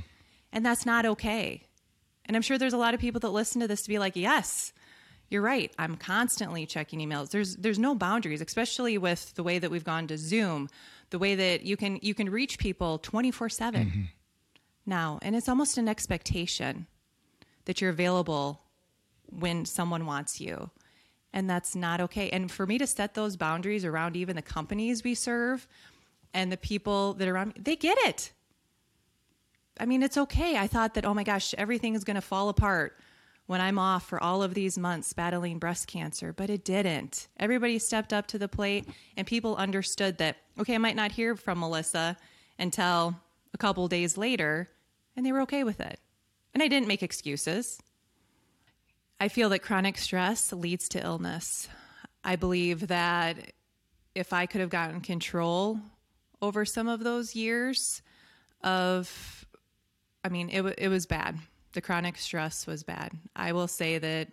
And 0.54 0.66
that's 0.66 0.86
not 0.86 1.06
okay. 1.06 1.64
And 2.26 2.36
I'm 2.36 2.42
sure 2.42 2.58
there's 2.58 2.74
a 2.74 2.78
lot 2.78 2.94
of 2.94 3.00
people 3.00 3.20
that 3.20 3.30
listen 3.30 3.62
to 3.62 3.68
this 3.68 3.82
to 3.82 3.90
be 3.90 4.00
like, 4.00 4.16
yes, 4.16 4.72
you're 5.30 5.42
right. 5.42 5.72
I'm 5.78 5.98
constantly 5.98 6.66
checking 6.66 7.00
emails. 7.00 7.30
There's 7.32 7.58
there's 7.58 7.80
no 7.80 7.96
boundaries, 7.96 8.42
especially 8.42 8.98
with 8.98 9.36
the 9.36 9.44
way 9.44 9.60
that 9.60 9.70
we've 9.70 9.84
gone 9.84 10.08
to 10.08 10.18
Zoom. 10.18 10.70
the 11.10 11.20
way 11.20 11.36
that 11.36 11.64
you 11.64 11.78
can 11.78 12.00
you 12.02 12.14
can 12.14 12.30
reach 12.30 12.58
people 12.58 13.00
24/7 13.00 13.74
mm-hmm. 13.74 14.02
now 14.86 15.20
and 15.22 15.36
it's 15.38 15.48
almost 15.48 15.78
an 15.78 15.88
expectation 15.88 16.86
that 17.64 17.80
you're 17.80 17.90
available 17.90 18.62
when 19.32 19.66
someone 19.66 20.06
wants 20.06 20.40
you. 20.40 20.70
And 21.34 21.50
that's 21.50 21.76
not 21.76 22.02
okay. 22.02 22.30
And 22.30 22.52
for 22.52 22.66
me 22.66 22.78
to 22.78 22.88
set 22.88 23.14
those 23.14 23.36
boundaries 23.36 23.86
around 23.86 24.16
even 24.16 24.36
the 24.36 24.42
companies 24.42 25.04
we 25.04 25.14
serve 25.14 25.68
and 26.34 26.52
the 26.52 26.58
people 26.58 27.14
that 27.14 27.28
are 27.28 27.34
around 27.34 27.56
me 27.56 27.62
they 27.62 27.76
get 27.76 27.98
it. 28.00 28.32
I 29.80 29.86
mean 29.86 30.04
it's 30.04 30.18
okay. 30.18 30.58
I 30.58 30.68
thought 30.68 30.94
that 30.96 31.06
oh 31.06 31.14
my 31.14 31.24
gosh 31.24 31.54
everything 31.58 31.96
is 31.96 32.04
going 32.04 32.16
to 32.16 32.22
fall 32.22 32.50
apart 32.50 32.98
when 33.46 33.62
i'm 33.62 33.80
off 33.80 34.08
for 34.08 34.22
all 34.22 34.44
of 34.44 34.54
these 34.54 34.78
months 34.78 35.14
battling 35.14 35.58
breast 35.58 35.88
cancer 35.88 36.34
but 36.34 36.50
it 36.50 36.64
didn't. 36.64 37.28
Everybody 37.38 37.80
stepped 37.80 38.14
up 38.14 38.28
to 38.28 38.38
the 38.38 38.48
plate 38.48 38.88
and 39.16 39.26
people 39.26 39.56
understood 39.56 40.18
that 40.18 40.38
okay 40.60 40.76
i 40.76 40.80
might 40.80 40.96
not 40.96 41.12
hear 41.12 41.36
from 41.36 41.60
melissa 41.60 42.18
until 42.60 43.16
a 43.54 43.58
couple 43.58 43.88
days 43.88 44.18
later 44.18 44.70
and 45.16 45.26
they 45.26 45.32
were 45.32 45.42
okay 45.42 45.64
with 45.64 45.80
it. 45.80 46.00
And 46.54 46.64
i 46.64 46.68
didn't 46.68 46.88
make 46.88 47.04
excuses 47.04 47.80
I 49.20 49.30
feel 49.30 49.50
that 49.50 49.60
chronic 49.60 49.98
stress 49.98 50.54
leads 50.54 50.90
to 50.90 51.04
illness. 51.04 51.68
I 52.24 52.36
believe 52.36 52.88
that 52.88 53.38
if 54.14 54.32
I 54.32 54.46
could 54.46 54.62
have 54.62 54.70
gotten 54.70 55.02
control 55.02 55.80
over 56.42 56.66
some 56.66 56.88
of 56.88 57.04
those 57.04 57.36
years 57.36 58.04
of, 58.64 59.46
I 60.24 60.30
mean, 60.30 60.50
it, 60.50 60.62
it 60.78 60.90
was 60.90 61.08
bad. 61.08 61.38
The 61.74 61.82
chronic 61.82 62.18
stress 62.18 62.68
was 62.68 62.84
bad. 62.84 63.12
I 63.36 63.54
will 63.54 63.68
say 63.68 63.98
that 63.98 64.28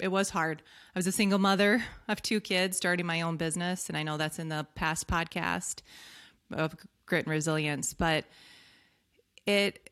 it 0.00 0.08
was 0.08 0.30
hard. 0.30 0.62
I 0.94 0.98
was 0.98 1.06
a 1.06 1.12
single 1.12 1.38
mother 1.38 1.84
of 2.08 2.22
two 2.22 2.40
kids, 2.40 2.76
starting 2.78 3.06
my 3.06 3.20
own 3.20 3.36
business, 3.36 3.88
and 3.88 3.96
I 3.96 4.02
know 4.02 4.16
that's 4.16 4.38
in 4.38 4.48
the 4.48 4.66
past 4.74 5.06
podcast 5.06 5.82
of 6.50 6.74
grit 7.06 7.26
and 7.26 7.32
resilience, 7.32 7.94
but 7.94 8.24
it 9.46 9.90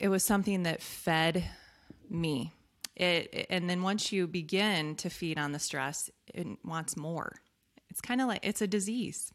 it 0.00 0.08
was 0.08 0.24
something 0.24 0.64
that 0.64 0.82
fed 0.82 1.44
me 2.10 2.52
it 2.96 3.46
and 3.50 3.68
then 3.68 3.82
once 3.82 4.10
you 4.12 4.26
begin 4.26 4.94
to 4.96 5.10
feed 5.10 5.38
on 5.38 5.52
the 5.52 5.58
stress 5.58 6.10
it 6.34 6.46
wants 6.64 6.96
more. 6.96 7.36
It's 7.90 8.00
kind 8.00 8.20
of 8.20 8.28
like 8.28 8.40
it's 8.42 8.62
a 8.62 8.66
disease. 8.66 9.32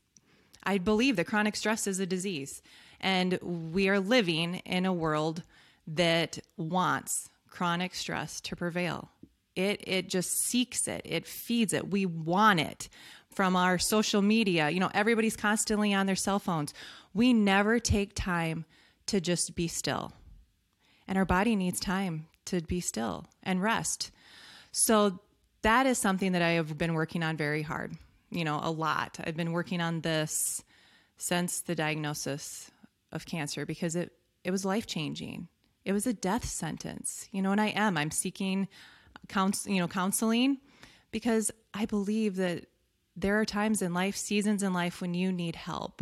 I 0.64 0.78
believe 0.78 1.16
that 1.16 1.28
chronic 1.28 1.56
stress 1.56 1.88
is 1.88 2.00
a 2.00 2.06
disease 2.06 2.62
and 3.00 3.40
we 3.42 3.90
are 3.90 4.00
living 4.00 4.56
in 4.66 4.86
a 4.86 4.94
world 4.94 5.44
that 5.88 6.40
wants 6.58 7.30
chronic 7.50 7.96
stress 7.96 8.42
to 8.42 8.56
prevail. 8.56 9.10
It 9.56 9.84
it 9.88 10.10
just 10.10 10.32
seeks 10.32 10.88
it. 10.88 11.02
It 11.06 11.28
feeds 11.28 11.74
it. 11.74 11.90
We 11.90 12.06
want 12.06 12.60
it 12.60 12.90
from 13.30 13.56
our 13.56 13.78
social 13.78 14.22
media. 14.22 14.70
You 14.70 14.80
know 14.80 14.92
everybody's 14.94 15.36
constantly 15.36 15.94
on 15.94 16.06
their 16.06 16.16
cell 16.16 16.40
phones. 16.40 16.74
We 17.14 17.34
never 17.34 17.80
take 17.80 18.16
time 18.16 18.66
to 19.08 19.20
just 19.20 19.56
be 19.56 19.68
still. 19.68 20.14
And 21.08 21.18
our 21.18 21.26
body 21.26 21.56
needs 21.56 21.80
time 21.80 22.28
to 22.52 22.62
be 22.62 22.80
still 22.80 23.26
and 23.44 23.62
rest. 23.62 24.12
So 24.72 25.20
that 25.62 25.86
is 25.86 25.98
something 25.98 26.32
that 26.34 26.42
I 26.42 26.52
have 26.52 26.78
been 26.78 26.94
working 26.94 27.24
on 27.24 27.38
very 27.38 27.62
hard, 27.62 27.94
you 28.30 28.44
know, 28.44 28.60
a 28.62 28.72
lot. 28.72 29.20
I've 29.24 29.38
been 29.38 29.52
working 29.52 29.82
on 29.82 30.02
this 30.02 30.64
since 31.18 31.62
the 31.62 31.76
diagnosis 31.76 32.72
of 33.12 33.26
cancer 33.26 33.66
because 33.66 33.96
it, 33.96 34.12
it 34.44 34.52
was 34.52 34.66
life 34.66 34.88
changing. 34.88 35.48
It 35.86 35.94
was 35.94 36.08
a 36.08 36.14
death 36.14 36.46
sentence, 36.46 37.28
you 37.32 37.42
know, 37.42 37.52
and 37.52 37.62
I 37.62 37.68
am. 37.68 37.98
I'm 37.98 38.12
seeking 38.12 38.68
counsel, 39.28 39.72
you 39.72 39.80
know, 39.80 39.88
counseling 39.88 40.58
because 41.12 41.52
I 41.74 41.86
believe 41.86 42.36
that 42.38 42.66
there 43.16 43.40
are 43.40 43.46
times 43.46 43.82
in 43.82 43.94
life, 43.94 44.16
seasons 44.16 44.64
in 44.64 44.74
life 44.74 45.02
when 45.02 45.14
you 45.14 45.32
need 45.32 45.56
help. 45.56 46.02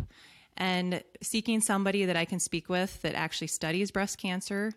And 0.56 1.02
seeking 1.22 1.60
somebody 1.60 2.04
that 2.04 2.16
I 2.16 2.24
can 2.24 2.38
speak 2.38 2.68
with 2.68 3.00
that 3.02 3.14
actually 3.14 3.46
studies 3.46 3.90
breast 3.90 4.18
cancer 4.18 4.74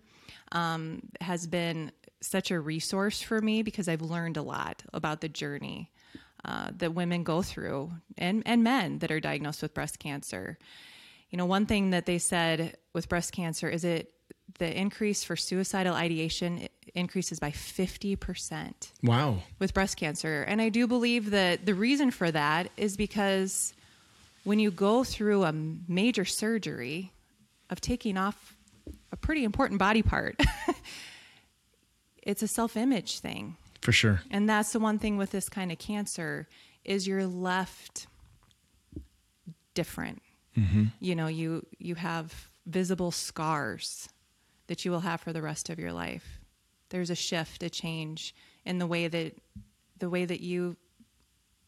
um, 0.52 1.02
has 1.22 1.48
been 1.48 1.92
such 2.22 2.52
a 2.52 2.60
resource 2.60 3.22
for 3.22 3.42
me 3.42 3.64
because 3.64 3.88
I've 3.88 4.02
learned 4.02 4.38
a 4.38 4.42
lot 4.42 4.84
about 4.94 5.22
the 5.22 5.30
journey 5.30 5.92
uh, 6.46 6.72
that 6.78 6.94
women 6.94 7.24
go 7.24 7.42
through 7.42 7.92
and, 8.18 8.44
and 8.46 8.64
men 8.64 9.00
that 9.00 9.12
are 9.12 9.20
diagnosed 9.20 9.62
with 9.62 9.74
breast 9.74 10.00
cancer. 10.00 10.58
You 11.30 11.38
know, 11.38 11.46
one 11.46 11.66
thing 11.66 11.92
that 11.92 12.06
they 12.06 12.18
said 12.18 12.78
with 12.94 13.10
breast 13.10 13.32
cancer 13.32 13.70
is 13.70 13.84
it 13.84 14.14
the 14.60 14.78
increase 14.78 15.24
for 15.24 15.36
suicidal 15.36 15.96
ideation 15.96 16.68
increases 16.94 17.40
by 17.40 17.52
50%. 17.52 18.74
Wow. 19.02 19.40
With 19.60 19.74
breast 19.74 19.98
cancer. 19.98 20.44
And 20.44 20.62
I 20.62 20.70
do 20.70 20.86
believe 20.88 21.32
that 21.32 21.66
the 21.66 21.74
reason 21.74 22.12
for 22.12 22.30
that 22.32 22.70
is 22.78 22.98
because 22.98 23.74
when 24.44 24.60
you 24.60 24.70
go 24.70 25.04
through 25.04 25.44
a 25.44 25.54
major 25.54 26.26
surgery 26.26 27.12
of 27.70 27.82
taking 27.82 28.18
off 28.18 28.53
a 29.12 29.18
pretty 29.18 29.44
important 29.44 29.80
body 29.80 30.02
part. 30.02 30.40
it's 32.24 32.42
a 32.42 32.48
self-image 32.48 33.20
thing. 33.20 33.58
For 33.82 33.92
sure. 33.92 34.22
And 34.32 34.50
that's 34.50 34.72
the 34.72 34.80
one 34.80 34.98
thing 34.98 35.18
with 35.18 35.32
this 35.32 35.50
kind 35.50 35.72
of 35.72 35.78
cancer 35.78 36.48
is 36.86 37.08
you're 37.08 37.26
left 37.28 38.08
different. 39.74 40.22
Mm-hmm. 40.58 40.86
You 41.00 41.16
know, 41.16 41.28
you 41.28 41.66
you 41.80 41.96
have 41.96 42.48
visible 42.66 43.12
scars 43.12 44.08
that 44.68 44.86
you 44.86 44.92
will 44.92 45.02
have 45.02 45.22
for 45.22 45.34
the 45.34 45.42
rest 45.42 45.70
of 45.70 45.80
your 45.80 45.92
life. 45.92 46.40
There's 46.90 47.10
a 47.10 47.16
shift, 47.16 47.64
a 47.64 47.70
change 47.70 48.36
in 48.66 48.80
the 48.80 48.88
way 48.88 49.08
that 49.08 49.36
the 50.00 50.10
way 50.10 50.26
that 50.26 50.42
you 50.42 50.78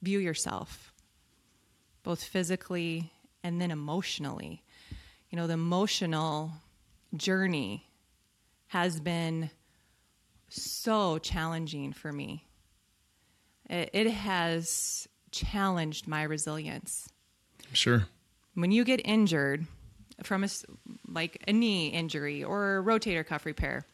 view 0.02 0.20
yourself, 0.20 0.94
both 2.04 2.24
physically 2.24 3.12
and 3.44 3.60
then 3.60 3.72
emotionally. 3.72 4.64
You 5.30 5.38
know, 5.38 5.48
the 5.48 5.54
emotional 5.54 6.54
journey 7.18 7.90
has 8.68 9.00
been 9.00 9.50
so 10.50 11.18
challenging 11.18 11.94
for 11.94 12.12
me. 12.12 12.46
It, 13.70 13.90
it 13.94 14.12
has 14.12 15.08
challenged 15.32 16.08
my 16.08 16.24
resilience. 16.24 17.10
Sure. 17.74 18.06
When 18.54 18.72
you 18.72 18.84
get 18.84 19.02
injured 19.04 19.66
from 20.24 20.44
a, 20.44 20.48
like 21.08 21.44
a 21.48 21.54
knee 21.54 21.88
injury 21.88 22.44
or 22.44 22.78
a 22.78 22.84
rotator 22.84 23.26
cuff 23.26 23.46
repair, 23.46 23.86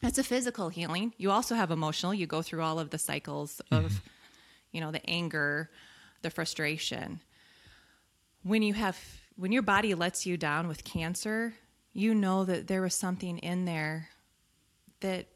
that's 0.00 0.18
a 0.18 0.24
physical 0.24 0.68
healing. 0.68 1.14
You 1.16 1.30
also 1.30 1.54
have 1.54 1.70
emotional. 1.70 2.14
You 2.14 2.26
go 2.26 2.42
through 2.42 2.62
all 2.62 2.78
of 2.78 2.90
the 2.90 2.98
cycles 2.98 3.60
of, 3.70 3.84
mm-hmm. 3.84 4.08
you 4.72 4.80
know, 4.80 4.90
the 4.90 5.04
anger, 5.08 5.70
the 6.22 6.30
frustration. 6.30 7.20
When 8.42 8.62
you 8.62 8.74
have 8.74 8.98
when 9.36 9.52
your 9.52 9.62
body 9.62 9.94
lets 9.94 10.24
you 10.24 10.36
down 10.36 10.66
with 10.66 10.84
cancer, 10.84 11.54
you 11.96 12.14
know 12.14 12.44
that 12.44 12.66
there 12.66 12.82
was 12.82 12.94
something 12.94 13.38
in 13.38 13.64
there 13.64 14.10
that 15.00 15.26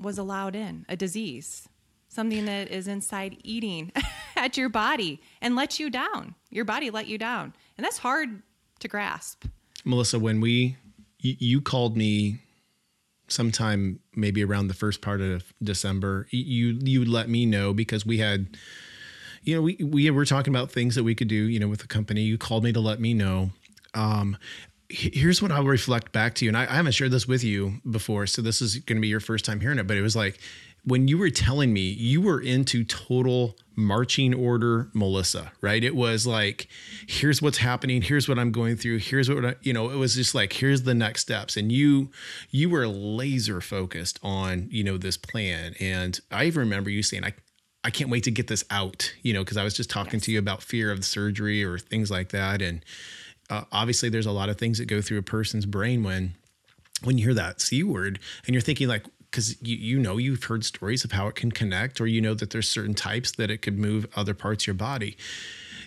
was 0.00 0.16
allowed 0.16 0.56
in, 0.56 0.86
a 0.88 0.96
disease, 0.96 1.68
something 2.08 2.46
that 2.46 2.70
is 2.70 2.88
inside 2.88 3.36
eating 3.44 3.92
at 4.36 4.56
your 4.56 4.70
body 4.70 5.20
and 5.42 5.54
let 5.54 5.78
you 5.78 5.90
down. 5.90 6.34
Your 6.50 6.64
body 6.64 6.88
let 6.88 7.08
you 7.08 7.18
down. 7.18 7.52
And 7.76 7.84
that's 7.84 7.98
hard 7.98 8.42
to 8.80 8.88
grasp. 8.88 9.44
Melissa, 9.84 10.18
when 10.18 10.40
we, 10.40 10.78
you, 11.18 11.60
called 11.60 11.94
me 11.94 12.38
sometime 13.28 14.00
maybe 14.16 14.42
around 14.42 14.68
the 14.68 14.74
first 14.74 15.02
part 15.02 15.20
of 15.20 15.52
December, 15.62 16.26
you, 16.30 16.78
you 16.82 17.04
let 17.04 17.28
me 17.28 17.44
know 17.44 17.74
because 17.74 18.06
we 18.06 18.16
had, 18.16 18.56
you 19.42 19.54
know, 19.54 19.60
we, 19.60 19.76
we 19.76 20.10
were 20.10 20.24
talking 20.24 20.54
about 20.54 20.72
things 20.72 20.94
that 20.94 21.04
we 21.04 21.14
could 21.14 21.28
do, 21.28 21.34
you 21.34 21.60
know, 21.60 21.68
with 21.68 21.80
the 21.80 21.86
company. 21.86 22.22
You 22.22 22.38
called 22.38 22.64
me 22.64 22.72
to 22.72 22.80
let 22.80 22.98
me 22.98 23.12
know. 23.12 23.50
Um, 23.94 24.38
here's 24.88 25.42
what 25.42 25.52
I'll 25.52 25.64
reflect 25.64 26.12
back 26.12 26.34
to 26.36 26.44
you. 26.44 26.50
And 26.50 26.56
I, 26.56 26.62
I 26.62 26.76
haven't 26.76 26.92
shared 26.92 27.10
this 27.10 27.28
with 27.28 27.44
you 27.44 27.80
before, 27.88 28.26
so 28.26 28.40
this 28.40 28.62
is 28.62 28.76
going 28.76 28.96
to 28.96 29.00
be 29.00 29.08
your 29.08 29.20
first 29.20 29.44
time 29.44 29.60
hearing 29.60 29.78
it. 29.78 29.86
But 29.86 29.96
it 29.96 30.02
was 30.02 30.16
like 30.16 30.38
when 30.84 31.08
you 31.08 31.18
were 31.18 31.30
telling 31.30 31.72
me 31.72 31.80
you 31.80 32.20
were 32.20 32.40
into 32.40 32.84
total 32.84 33.56
marching 33.76 34.32
order 34.32 34.90
Melissa, 34.94 35.52
right? 35.60 35.84
It 35.84 35.94
was 35.94 36.26
like, 36.26 36.68
here's 37.06 37.42
what's 37.42 37.58
happening, 37.58 38.00
here's 38.02 38.28
what 38.28 38.38
I'm 38.38 38.50
going 38.50 38.76
through, 38.76 38.98
here's 38.98 39.28
what 39.28 39.44
I, 39.44 39.54
you 39.62 39.72
know, 39.72 39.90
it 39.90 39.96
was 39.96 40.14
just 40.14 40.34
like, 40.34 40.54
here's 40.54 40.82
the 40.82 40.94
next 40.94 41.20
steps. 41.22 41.56
And 41.56 41.70
you 41.70 42.10
you 42.50 42.70
were 42.70 42.86
laser 42.86 43.60
focused 43.60 44.18
on, 44.22 44.68
you 44.70 44.82
know, 44.82 44.96
this 44.96 45.16
plan. 45.16 45.74
And 45.78 46.18
I 46.30 46.46
even 46.46 46.60
remember 46.60 46.90
you 46.90 47.02
saying, 47.02 47.24
I 47.24 47.34
I 47.84 47.90
can't 47.90 48.10
wait 48.10 48.24
to 48.24 48.30
get 48.30 48.48
this 48.48 48.64
out, 48.70 49.14
you 49.22 49.32
know, 49.32 49.44
because 49.44 49.56
I 49.56 49.64
was 49.64 49.74
just 49.74 49.90
talking 49.90 50.14
yes. 50.14 50.24
to 50.24 50.32
you 50.32 50.38
about 50.38 50.62
fear 50.62 50.90
of 50.90 51.04
surgery 51.04 51.62
or 51.62 51.78
things 51.78 52.10
like 52.10 52.30
that. 52.30 52.60
And 52.60 52.84
uh, 53.50 53.64
obviously 53.72 54.08
there's 54.08 54.26
a 54.26 54.32
lot 54.32 54.48
of 54.48 54.58
things 54.58 54.78
that 54.78 54.86
go 54.86 55.00
through 55.00 55.18
a 55.18 55.22
person's 55.22 55.66
brain 55.66 56.02
when 56.02 56.34
when 57.04 57.18
you 57.18 57.24
hear 57.24 57.34
that 57.34 57.60
c 57.60 57.82
word 57.82 58.18
and 58.46 58.54
you're 58.54 58.62
thinking 58.62 58.88
like 58.88 59.04
because 59.30 59.60
you, 59.62 59.76
you 59.76 59.98
know 59.98 60.16
you've 60.16 60.44
heard 60.44 60.64
stories 60.64 61.04
of 61.04 61.12
how 61.12 61.26
it 61.28 61.34
can 61.34 61.52
connect 61.52 62.00
or 62.00 62.06
you 62.06 62.20
know 62.20 62.34
that 62.34 62.50
there's 62.50 62.68
certain 62.68 62.94
types 62.94 63.32
that 63.32 63.50
it 63.50 63.58
could 63.58 63.78
move 63.78 64.06
other 64.16 64.34
parts 64.34 64.64
of 64.64 64.68
your 64.68 64.74
body 64.74 65.16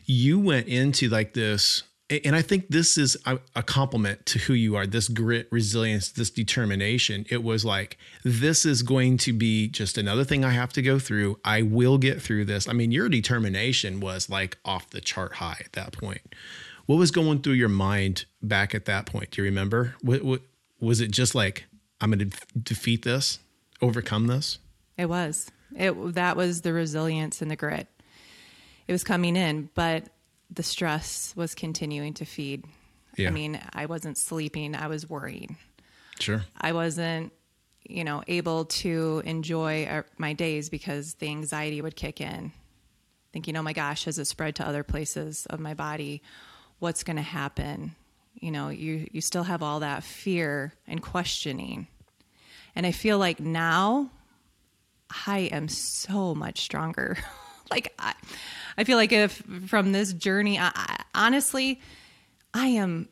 you 0.05 0.39
went 0.39 0.67
into 0.67 1.09
like 1.09 1.33
this 1.33 1.83
and 2.25 2.35
I 2.35 2.41
think 2.41 2.67
this 2.67 2.97
is 2.97 3.15
a, 3.25 3.39
a, 3.55 3.63
compliment 3.63 4.25
to 4.25 4.39
who 4.39 4.53
you 4.53 4.75
are 4.75 4.85
this 4.85 5.07
grit, 5.07 5.47
resilience, 5.49 6.11
this 6.11 6.29
determination. 6.29 7.25
It 7.29 7.41
was 7.41 7.63
like, 7.63 7.97
this 8.25 8.65
is 8.65 8.83
going 8.83 9.17
to 9.19 9.31
be 9.31 9.69
just 9.69 9.97
another 9.97 10.25
thing 10.25 10.43
I 10.43 10.49
have 10.49 10.73
to 10.73 10.81
go 10.81 10.99
through. 10.99 11.39
I 11.45 11.61
will 11.61 11.97
get 11.97 12.21
through 12.21 12.45
this. 12.45 12.67
I 12.67 12.73
mean, 12.73 12.91
your 12.91 13.07
determination 13.07 14.01
was 14.01 14.29
like 14.29 14.57
off 14.65 14.89
the 14.89 14.99
chart 14.99 15.35
high 15.35 15.61
at 15.63 15.71
that 15.71 15.93
point 15.93 16.35
what 16.91 16.97
was 16.97 17.11
going 17.11 17.41
through 17.41 17.53
your 17.53 17.69
mind 17.69 18.25
back 18.41 18.75
at 18.75 18.83
that 18.83 19.05
point? 19.05 19.31
Do 19.31 19.41
you 19.41 19.45
remember? 19.45 19.95
What, 20.01 20.23
what 20.23 20.41
was 20.81 20.99
it 20.99 21.09
just 21.09 21.33
like? 21.33 21.63
I'm 22.01 22.11
going 22.11 22.29
to 22.29 22.37
defeat 22.61 23.03
this, 23.03 23.39
overcome 23.81 24.27
this. 24.27 24.59
It 24.97 25.05
was. 25.05 25.49
It 25.73 26.15
that 26.15 26.35
was 26.35 26.63
the 26.63 26.73
resilience 26.73 27.41
and 27.41 27.49
the 27.49 27.55
grit. 27.55 27.87
It 28.89 28.91
was 28.91 29.05
coming 29.05 29.37
in, 29.37 29.69
but 29.73 30.09
the 30.49 30.63
stress 30.63 31.33
was 31.33 31.55
continuing 31.55 32.13
to 32.15 32.25
feed. 32.25 32.65
Yeah. 33.15 33.29
I 33.29 33.31
mean, 33.31 33.57
I 33.71 33.85
wasn't 33.85 34.17
sleeping. 34.17 34.75
I 34.75 34.87
was 34.87 35.09
worrying. 35.09 35.55
Sure. 36.19 36.43
I 36.59 36.73
wasn't, 36.73 37.31
you 37.87 38.03
know, 38.03 38.21
able 38.27 38.65
to 38.65 39.21
enjoy 39.23 39.85
uh, 39.85 40.01
my 40.17 40.33
days 40.33 40.67
because 40.67 41.13
the 41.13 41.29
anxiety 41.29 41.81
would 41.81 41.95
kick 41.95 42.19
in. 42.19 42.51
Thinking, 43.31 43.55
oh 43.55 43.61
my 43.61 43.71
gosh, 43.71 44.03
has 44.03 44.19
it 44.19 44.25
spread 44.25 44.55
to 44.55 44.67
other 44.67 44.83
places 44.83 45.45
of 45.45 45.61
my 45.61 45.73
body? 45.73 46.21
What's 46.81 47.03
going 47.03 47.17
to 47.17 47.21
happen? 47.21 47.93
You 48.33 48.49
know, 48.49 48.69
you 48.69 49.07
you 49.11 49.21
still 49.21 49.43
have 49.43 49.61
all 49.61 49.81
that 49.81 50.03
fear 50.03 50.73
and 50.87 50.99
questioning. 50.99 51.85
And 52.75 52.87
I 52.87 52.91
feel 52.91 53.19
like 53.19 53.39
now 53.39 54.09
I 55.27 55.49
am 55.51 55.67
so 55.67 56.33
much 56.33 56.61
stronger. 56.61 57.19
like 57.71 57.93
I, 57.99 58.15
I 58.79 58.83
feel 58.83 58.97
like 58.97 59.11
if 59.11 59.43
from 59.67 59.91
this 59.91 60.11
journey, 60.11 60.57
I, 60.57 60.71
I, 60.73 61.03
honestly, 61.13 61.79
I 62.51 62.65
am, 62.67 63.09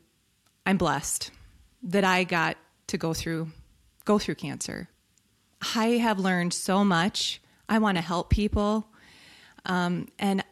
I'm 0.66 0.76
blessed 0.76 1.30
that 1.84 2.02
I 2.02 2.24
got 2.24 2.56
to 2.88 2.98
go 2.98 3.14
through, 3.14 3.52
go 4.04 4.18
through 4.18 4.34
cancer. 4.34 4.88
I 5.76 5.98
have 5.98 6.18
learned 6.18 6.54
so 6.54 6.84
much. 6.84 7.40
I 7.68 7.78
want 7.78 7.98
to 7.98 8.02
help 8.02 8.30
people, 8.30 8.88
um, 9.64 10.08
and 10.18 10.42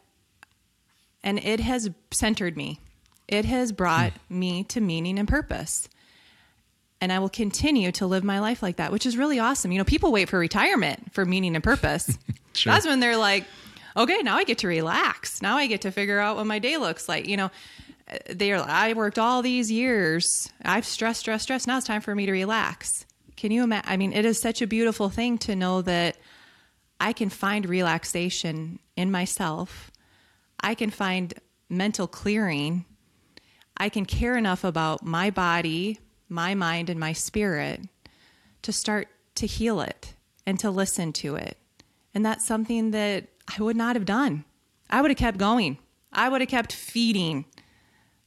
and 1.25 1.41
it 1.41 1.59
has 1.59 1.91
centered 2.13 2.57
me. 2.57 2.81
It 3.29 3.45
has 3.45 3.73
brought 3.73 4.13
hmm. 4.13 4.39
me 4.39 4.65
to 4.65 4.81
meaning 4.81 5.19
and 5.19 5.29
purpose 5.29 5.89
and 7.01 7.13
I 7.13 7.19
will 7.19 7.29
continue 7.29 7.93
to 7.93 8.07
live 8.07 8.25
my 8.25 8.41
life 8.41 8.63
like 8.63 8.77
that, 8.77 8.93
which 8.93 9.07
is 9.07 9.17
really 9.17 9.39
awesome. 9.39 9.71
You 9.71 9.79
know, 9.79 9.85
people 9.85 10.11
wait 10.11 10.29
for 10.29 10.39
retirement 10.39 11.13
for 11.13 11.25
meaning 11.25 11.55
and 11.55 11.65
purpose. 11.65 12.19
Sure. 12.55 12.73
That's 12.73 12.87
when 12.87 12.99
they're 12.99 13.17
like, 13.17 13.45
okay, 13.97 14.21
now 14.23 14.37
I 14.37 14.43
get 14.43 14.59
to 14.59 14.67
relax. 14.67 15.41
Now 15.41 15.59
I 15.59 15.69
get 15.69 15.83
to 15.83 15.93
figure 15.93 16.19
out 16.19 16.37
what 16.37 16.47
my 16.47 16.59
day 16.59 16.77
looks 16.77 17.09
like. 17.09 17.29
You 17.29 17.37
know, 17.37 17.51
they're 18.29 18.59
like, 18.59 18.69
I 18.69 18.93
worked 18.95 19.17
all 19.17 19.43
these 19.43 19.71
years. 19.71 20.51
I've 20.65 20.85
stressed, 20.85 21.21
stressed, 21.21 21.45
stressed. 21.45 21.69
Now 21.69 21.77
it's 21.77 21.87
time 21.87 22.01
for 22.01 22.13
me 22.13 22.27
to 22.27 22.33
relax. 22.33 23.07
Can 23.37 23.53
you 23.53 23.63
imagine? 23.63 23.89
I 23.89 23.97
mean, 23.97 24.13
it 24.13 24.25
is 24.25 24.41
such 24.41 24.61
a 24.61 24.67
beautiful 24.67 25.09
thing 25.09 25.39
to 25.39 25.55
know 25.55 25.83
that 25.83 26.17
I 26.99 27.13
can 27.13 27.29
find 27.29 27.69
relaxation 27.69 28.81
in 28.97 29.13
myself. 29.13 29.93
I 30.61 30.75
can 30.75 30.91
find 30.91 31.33
mental 31.69 32.09
clearing. 32.09 32.87
I 33.79 33.89
can 33.89 34.05
care 34.05 34.37
enough 34.37 34.65
about 34.65 35.05
my 35.05 35.31
body, 35.31 36.01
my 36.29 36.55
mind, 36.55 36.91
and 36.91 36.99
my 36.99 37.13
spirit 37.13 37.83
to 38.63 38.73
start 38.73 39.09
to 39.37 39.47
heal 39.47 39.81
it 39.81 40.15
and 40.45 40.59
to 40.61 40.71
listen 40.71 41.13
to 41.15 41.37
it. 41.37 41.57
And 42.15 42.25
that's 42.25 42.45
something 42.45 42.91
that 42.91 43.29
I 43.57 43.63
would 43.63 43.77
not 43.77 43.97
have 43.97 44.05
done. 44.05 44.45
I 44.91 45.01
would 45.01 45.11
have 45.11 45.19
kept 45.19 45.39
going. 45.39 45.79
I 46.13 46.29
would 46.29 46.41
have 46.41 46.51
kept 46.51 46.73
feeding 46.73 47.45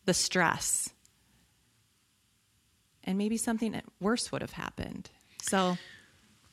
the 0.06 0.14
stress. 0.14 0.90
And 3.04 3.18
maybe 3.18 3.38
something 3.38 3.80
worse 4.00 4.32
would 4.32 4.42
have 4.42 4.54
happened. 4.54 5.10
So, 5.42 5.78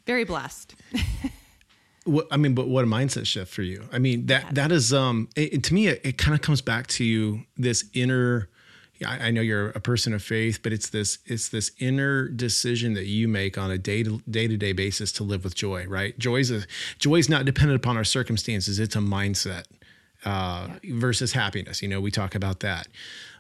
very 0.07 0.25
blessed. 0.25 0.75
What, 2.05 2.27
I 2.31 2.39
mean, 2.39 2.55
but 2.55 2.69
what 2.69 2.85
a 2.85 2.87
mindset 2.87 3.27
shift 3.27 3.53
for 3.53 3.61
you. 3.61 3.87
I 3.93 3.99
mean, 3.99 4.27
that 4.27 4.55
that 4.55 4.73
is 4.73 4.95
um 4.95 5.29
it, 5.37 5.63
to 5.65 5.75
me 5.75 5.89
it, 5.89 6.01
it 6.03 6.17
kind 6.17 6.35
of 6.35 6.41
comes 6.41 6.63
back 6.63 6.87
to 6.87 7.41
this 7.59 7.85
inner 7.93 8.49
I, 9.07 9.29
I 9.29 9.31
know 9.31 9.41
you're 9.41 9.71
a 9.71 9.81
person 9.81 10.13
of 10.13 10.23
faith, 10.23 10.61
but 10.63 10.73
it's 10.73 10.91
this 10.91 11.19
it's 11.27 11.49
this 11.49 11.71
inner 11.79 12.29
decision 12.29 12.95
that 12.95 13.07
you 13.07 13.29
make 13.29 13.59
on 13.59 13.71
a 13.71 13.79
day 13.79 14.03
to 14.03 14.21
day 14.31 14.49
to 14.49 14.57
day 14.57 14.73
basis 14.73 15.13
to 15.13 15.25
live 15.25 15.45
with 15.45 15.55
joy, 15.55 15.87
right? 15.87 16.19
Joy 16.19 16.37
is 16.37 16.51
a 16.51 16.63
joy 16.99 17.17
is 17.17 17.29
not 17.29 17.45
dependent 17.45 17.77
upon 17.77 17.97
our 17.97 18.05
circumstances; 18.05 18.79
it's 18.79 18.97
a 18.97 19.01
mindset 19.01 19.65
uh, 20.25 20.69
yeah. 20.83 20.95
versus 20.95 21.33
happiness. 21.33 21.83
You 21.83 21.89
know, 21.89 22.01
we 22.01 22.11
talk 22.11 22.35
about 22.35 22.61
that. 22.61 22.89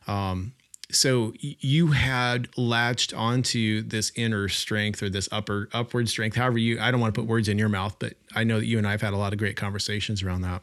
Um, 0.07 0.53
so 0.90 1.35
you 1.40 1.88
had 1.88 2.49
latched 2.57 3.12
onto 3.12 3.83
this 3.83 4.11
inner 4.14 4.49
strength 4.49 5.03
or 5.03 5.11
this 5.11 5.29
upper 5.31 5.68
upward 5.73 6.09
strength 6.09 6.35
however 6.35 6.57
you 6.57 6.81
i 6.81 6.90
don't 6.90 7.01
want 7.01 7.14
to 7.14 7.21
put 7.21 7.29
words 7.29 7.47
in 7.47 7.59
your 7.59 7.68
mouth 7.68 7.94
but 7.99 8.14
i 8.35 8.42
know 8.42 8.59
that 8.59 8.64
you 8.64 8.79
and 8.79 8.87
i've 8.87 9.03
had 9.03 9.12
a 9.12 9.16
lot 9.16 9.33
of 9.35 9.38
great 9.38 9.55
conversations 9.55 10.23
around 10.23 10.40
that 10.40 10.62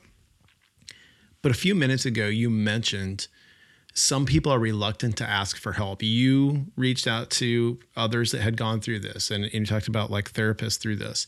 but 1.44 1.52
a 1.52 1.56
few 1.56 1.76
minutes 1.76 2.06
ago 2.06 2.26
you 2.26 2.50
mentioned 2.50 3.28
some 3.96 4.26
people 4.26 4.52
are 4.52 4.60
reluctant 4.60 5.18
to 5.18 5.28
ask 5.28 5.58
for 5.58 5.72
help 5.72 6.04
you 6.04 6.68
reached 6.76 7.08
out 7.08 7.30
to 7.32 7.80
others 7.96 8.32
that 8.32 8.42
had 8.42 8.58
gone 8.58 8.80
through 8.80 9.00
this 9.00 9.32
and, 9.32 9.46
and 9.46 9.54
you 9.54 9.66
talked 9.66 9.88
about 9.88 10.12
like 10.12 10.32
therapists 10.32 10.78
through 10.78 10.96
this 10.96 11.26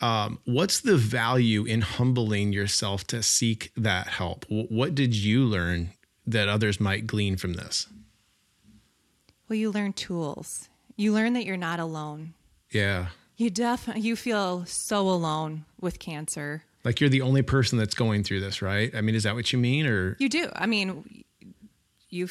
um, 0.00 0.38
what's 0.46 0.80
the 0.80 0.96
value 0.96 1.64
in 1.64 1.82
humbling 1.82 2.52
yourself 2.52 3.06
to 3.06 3.22
seek 3.22 3.70
that 3.76 4.08
help 4.08 4.44
what 4.48 4.94
did 4.94 5.14
you 5.14 5.44
learn 5.44 5.90
that 6.26 6.48
others 6.48 6.80
might 6.80 7.06
glean 7.06 7.36
from 7.36 7.52
this 7.54 7.86
well, 9.50 9.58
you 9.58 9.72
learn 9.72 9.92
tools. 9.94 10.68
You 10.96 11.12
learn 11.12 11.32
that 11.32 11.44
you're 11.44 11.56
not 11.56 11.80
alone. 11.80 12.34
Yeah. 12.70 13.06
You 13.36 13.50
definitely 13.50 14.02
you 14.02 14.14
feel 14.14 14.64
so 14.64 15.08
alone 15.08 15.64
with 15.80 15.98
cancer. 15.98 16.62
Like 16.84 17.00
you're 17.00 17.10
the 17.10 17.22
only 17.22 17.42
person 17.42 17.76
that's 17.76 17.96
going 17.96 18.22
through 18.22 18.40
this, 18.40 18.62
right? 18.62 18.94
I 18.94 19.00
mean, 19.00 19.16
is 19.16 19.24
that 19.24 19.34
what 19.34 19.52
you 19.52 19.58
mean 19.58 19.86
or 19.86 20.16
You 20.20 20.28
do. 20.28 20.50
I 20.54 20.66
mean, 20.66 21.24
you 22.10 22.28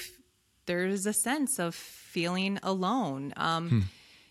there's 0.65 1.06
a 1.06 1.13
sense 1.13 1.60
of 1.60 1.74
feeling 1.74 2.60
alone. 2.62 3.34
Um, 3.38 3.70
hmm. 3.70 3.80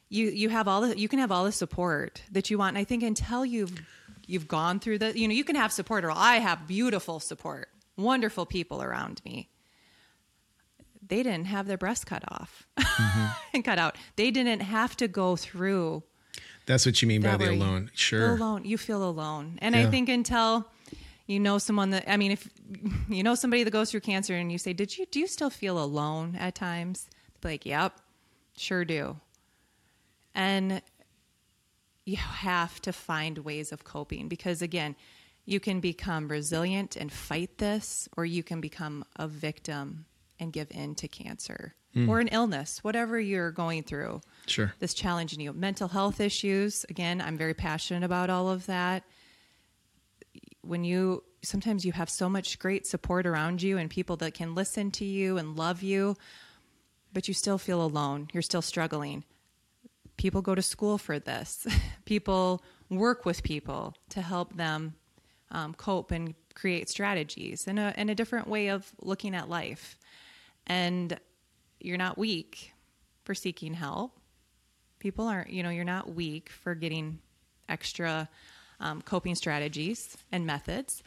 you 0.09 0.29
you 0.29 0.49
have 0.49 0.69
all 0.69 0.83
the 0.83 0.99
you 0.99 1.09
can 1.09 1.19
have 1.19 1.33
all 1.33 1.45
the 1.45 1.53
support 1.53 2.23
that 2.31 2.51
you 2.51 2.59
want. 2.59 2.77
And 2.77 2.79
I 2.79 2.85
think 2.85 3.03
until 3.03 3.45
you've 3.45 3.81
you've 4.27 4.49
gone 4.49 4.81
through 4.81 4.99
the 4.99 5.19
you 5.19 5.27
know, 5.27 5.35
you 5.35 5.45
can 5.45 5.57
have 5.57 5.73
support 5.73 6.05
or 6.05 6.11
I 6.11 6.37
have 6.37 6.67
beautiful 6.67 7.21
support. 7.21 7.69
Wonderful 7.97 8.47
people 8.47 8.81
around 8.81 9.21
me 9.25 9.49
they 11.09 11.23
didn't 11.23 11.47
have 11.47 11.67
their 11.67 11.79
breast 11.79 12.07
cut 12.07 12.23
off 12.29 12.67
mm-hmm. 12.79 13.27
and 13.55 13.65
cut 13.65 13.79
out. 13.79 13.97
They 14.17 14.31
didn't 14.31 14.61
have 14.61 14.97
to 14.99 15.09
go 15.09 15.37
through. 15.37 16.03
That's 16.67 16.85
what 16.85 17.01
you 17.01 17.09
mean 17.09 17.23
by 17.23 17.37
the 17.37 17.51
alone. 17.51 17.91
Sure. 17.95 18.35
alone. 18.35 18.65
You 18.65 18.77
feel 18.77 19.03
alone. 19.03 19.59
And 19.63 19.75
yeah. 19.75 19.83
I 19.83 19.87
think 19.87 20.09
until 20.09 20.71
you 21.29 21.39
know 21.39 21.59
someone 21.59 21.91
that, 21.91 22.11
I 22.11 22.17
mean, 22.17 22.33
if 22.33 22.49
you 23.09 23.23
know 23.23 23.37
somebody 23.37 23.63
that 23.63 23.71
goes 23.71 23.93
through 23.93 24.01
cancer 24.01 24.35
and 24.35 24.51
you 24.51 24.59
say, 24.59 24.73
did 24.73 24.99
you, 24.99 25.07
do 25.07 25.21
you 25.21 25.29
still 25.29 25.51
feel 25.51 25.79
alone 25.79 26.35
at 26.37 26.57
times? 26.57 27.07
They're 27.41 27.53
Like, 27.53 27.67
yep, 27.67 28.01
sure 28.57 28.85
do. 28.85 29.17
And 30.35 30.83
you 32.05 32.17
have 32.17 32.81
to 32.83 32.93
find 32.93 33.39
ways 33.39 33.71
of 33.71 33.85
coping 33.85 34.29
because 34.29 34.63
again, 34.63 34.97
you 35.45 35.61
can 35.61 35.81
become 35.81 36.29
resilient 36.29 36.97
and 36.97 37.11
fight 37.11 37.57
this, 37.57 38.09
or 38.17 38.27
you 38.27 38.43
can 38.43 38.61
become 38.61 39.05
a 39.17 39.27
victim 39.27 40.05
and 40.39 40.53
give 40.53 40.71
in 40.71 40.95
to 40.97 41.09
cancer 41.09 41.75
mm. 41.97 42.09
or 42.09 42.21
an 42.21 42.29
illness, 42.29 42.85
whatever 42.85 43.19
you're 43.19 43.51
going 43.51 43.83
through. 43.83 44.21
Sure. 44.47 44.75
This 44.79 44.95
challenging 44.95 45.41
you. 45.41 45.53
Mental 45.53 45.89
health 45.89 46.21
issues, 46.21 46.85
again, 46.89 47.21
I'm 47.21 47.39
very 47.39 47.55
passionate 47.55 48.05
about 48.05 48.31
all 48.31 48.51
of 48.51 48.67
that. 48.67 49.05
When 50.63 50.85
you 50.85 51.25
sometimes 51.43 51.85
you 51.85 51.93
have 51.93 52.11
so 52.11 52.29
much 52.29 52.59
great 52.59 52.87
support 52.87 53.27
around 53.27 53.63
you 53.63 53.79
and 53.79 53.89
people 53.89 54.17
that 54.17 54.35
can 54.35 54.55
listen 54.55 54.91
to 54.91 55.05
you 55.05 55.39
and 55.39 55.57
love 55.57 55.83
you, 55.83 56.17
but 57.13 57.29
you 57.29 57.35
still 57.35 57.59
feel 57.59 57.83
alone. 57.83 58.29
You're 58.33 58.43
still 58.43 58.63
struggling. 58.63 59.25
People 60.17 60.43
go 60.43 60.55
to 60.55 60.63
school 60.63 60.99
for 60.99 61.19
this. 61.19 61.67
people 62.05 62.63
work 62.91 63.25
with 63.25 63.43
people 63.43 63.95
to 64.11 64.21
help 64.21 64.57
them 64.57 64.95
um, 65.51 65.75
cope 65.75 66.11
and 66.11 66.35
create 66.55 66.89
strategies 66.89 67.67
and 67.69 67.79
a, 67.79 67.93
and 67.97 68.11
a 68.11 68.15
different 68.15 68.49
way 68.49 68.69
of 68.69 68.93
looking 69.01 69.35
at 69.35 69.49
life 69.49 69.97
and 70.67 71.19
you're 71.81 71.97
not 71.97 72.19
weak 72.19 72.73
for 73.25 73.35
seeking 73.35 73.75
help. 73.75 74.19
People 74.99 75.27
aren't, 75.27 75.51
you 75.51 75.63
know, 75.63 75.71
you're 75.71 75.85
not 75.85 76.15
weak 76.15 76.51
for 76.51 76.75
getting 76.75 77.21
extra 77.69 78.29
um, 78.81 79.03
coping 79.03 79.35
strategies 79.35 80.17
and 80.33 80.47
methods. 80.47 81.03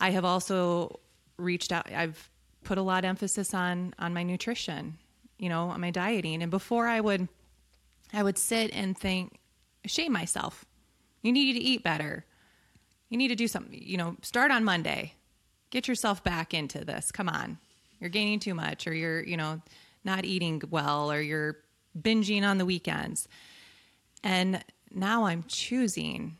I 0.00 0.10
have 0.10 0.24
also 0.24 1.00
reached 1.36 1.72
out. 1.72 1.90
I've 1.90 2.30
put 2.64 2.78
a 2.78 2.82
lot 2.82 3.04
of 3.04 3.08
emphasis 3.08 3.54
on 3.54 3.94
on 3.98 4.14
my 4.14 4.22
nutrition, 4.22 4.98
you 5.38 5.48
know, 5.48 5.68
on 5.70 5.80
my 5.80 5.90
dieting. 5.90 6.42
And 6.42 6.50
before 6.50 6.86
I 6.86 7.00
would, 7.00 7.28
I 8.12 8.22
would 8.22 8.38
sit 8.38 8.72
and 8.72 8.96
think, 8.96 9.38
shame 9.86 10.12
myself. 10.12 10.64
You 11.22 11.32
need 11.32 11.54
to 11.54 11.60
eat 11.60 11.82
better. 11.82 12.24
You 13.08 13.18
need 13.18 13.28
to 13.28 13.34
do 13.34 13.48
something. 13.48 13.80
You 13.80 13.96
know, 13.96 14.16
start 14.22 14.50
on 14.50 14.64
Monday. 14.64 15.14
Get 15.70 15.88
yourself 15.88 16.22
back 16.22 16.54
into 16.54 16.84
this. 16.84 17.10
Come 17.10 17.28
on 17.28 17.58
you're 18.00 18.10
gaining 18.10 18.38
too 18.38 18.54
much 18.54 18.86
or 18.86 18.94
you're 18.94 19.22
you 19.22 19.36
know 19.36 19.60
not 20.04 20.24
eating 20.24 20.62
well 20.70 21.10
or 21.10 21.20
you're 21.20 21.58
binging 22.00 22.42
on 22.42 22.58
the 22.58 22.64
weekends 22.64 23.28
and 24.22 24.62
now 24.94 25.24
i'm 25.24 25.44
choosing 25.48 26.36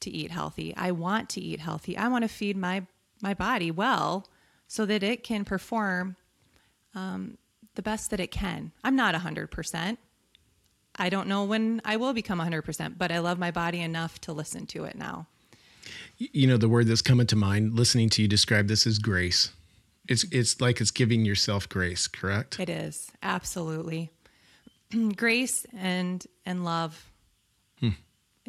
to 0.00 0.10
eat 0.10 0.30
healthy 0.30 0.74
i 0.76 0.90
want 0.90 1.28
to 1.28 1.40
eat 1.40 1.60
healthy 1.60 1.96
i 1.96 2.08
want 2.08 2.22
to 2.22 2.28
feed 2.28 2.56
my 2.56 2.82
my 3.22 3.34
body 3.34 3.70
well 3.70 4.26
so 4.66 4.86
that 4.86 5.02
it 5.02 5.22
can 5.22 5.44
perform 5.44 6.16
um, 6.94 7.38
the 7.74 7.82
best 7.82 8.10
that 8.10 8.20
it 8.20 8.30
can. 8.30 8.72
I'm 8.84 8.96
not 8.96 9.14
100%. 9.14 9.96
I 10.96 11.08
don't 11.08 11.28
know 11.28 11.44
when 11.44 11.80
I 11.84 11.96
will 11.96 12.12
become 12.12 12.38
100%, 12.40 12.98
but 12.98 13.10
I 13.10 13.18
love 13.18 13.38
my 13.38 13.50
body 13.50 13.80
enough 13.80 14.20
to 14.22 14.32
listen 14.32 14.66
to 14.66 14.84
it 14.84 14.96
now. 14.96 15.26
You 16.18 16.46
know, 16.46 16.56
the 16.56 16.68
word 16.68 16.86
that's 16.86 17.02
coming 17.02 17.26
to 17.28 17.36
mind 17.36 17.74
listening 17.74 18.10
to 18.10 18.22
you 18.22 18.28
describe 18.28 18.68
this 18.68 18.86
is 18.86 18.98
grace. 18.98 19.50
It's 20.08 20.24
it's 20.30 20.60
like 20.60 20.80
it's 20.80 20.90
giving 20.90 21.24
yourself 21.24 21.68
grace, 21.68 22.06
correct? 22.06 22.58
It 22.60 22.68
is. 22.68 23.10
Absolutely. 23.22 24.10
grace 25.16 25.66
and 25.76 26.24
and 26.44 26.64
love. 26.64 27.09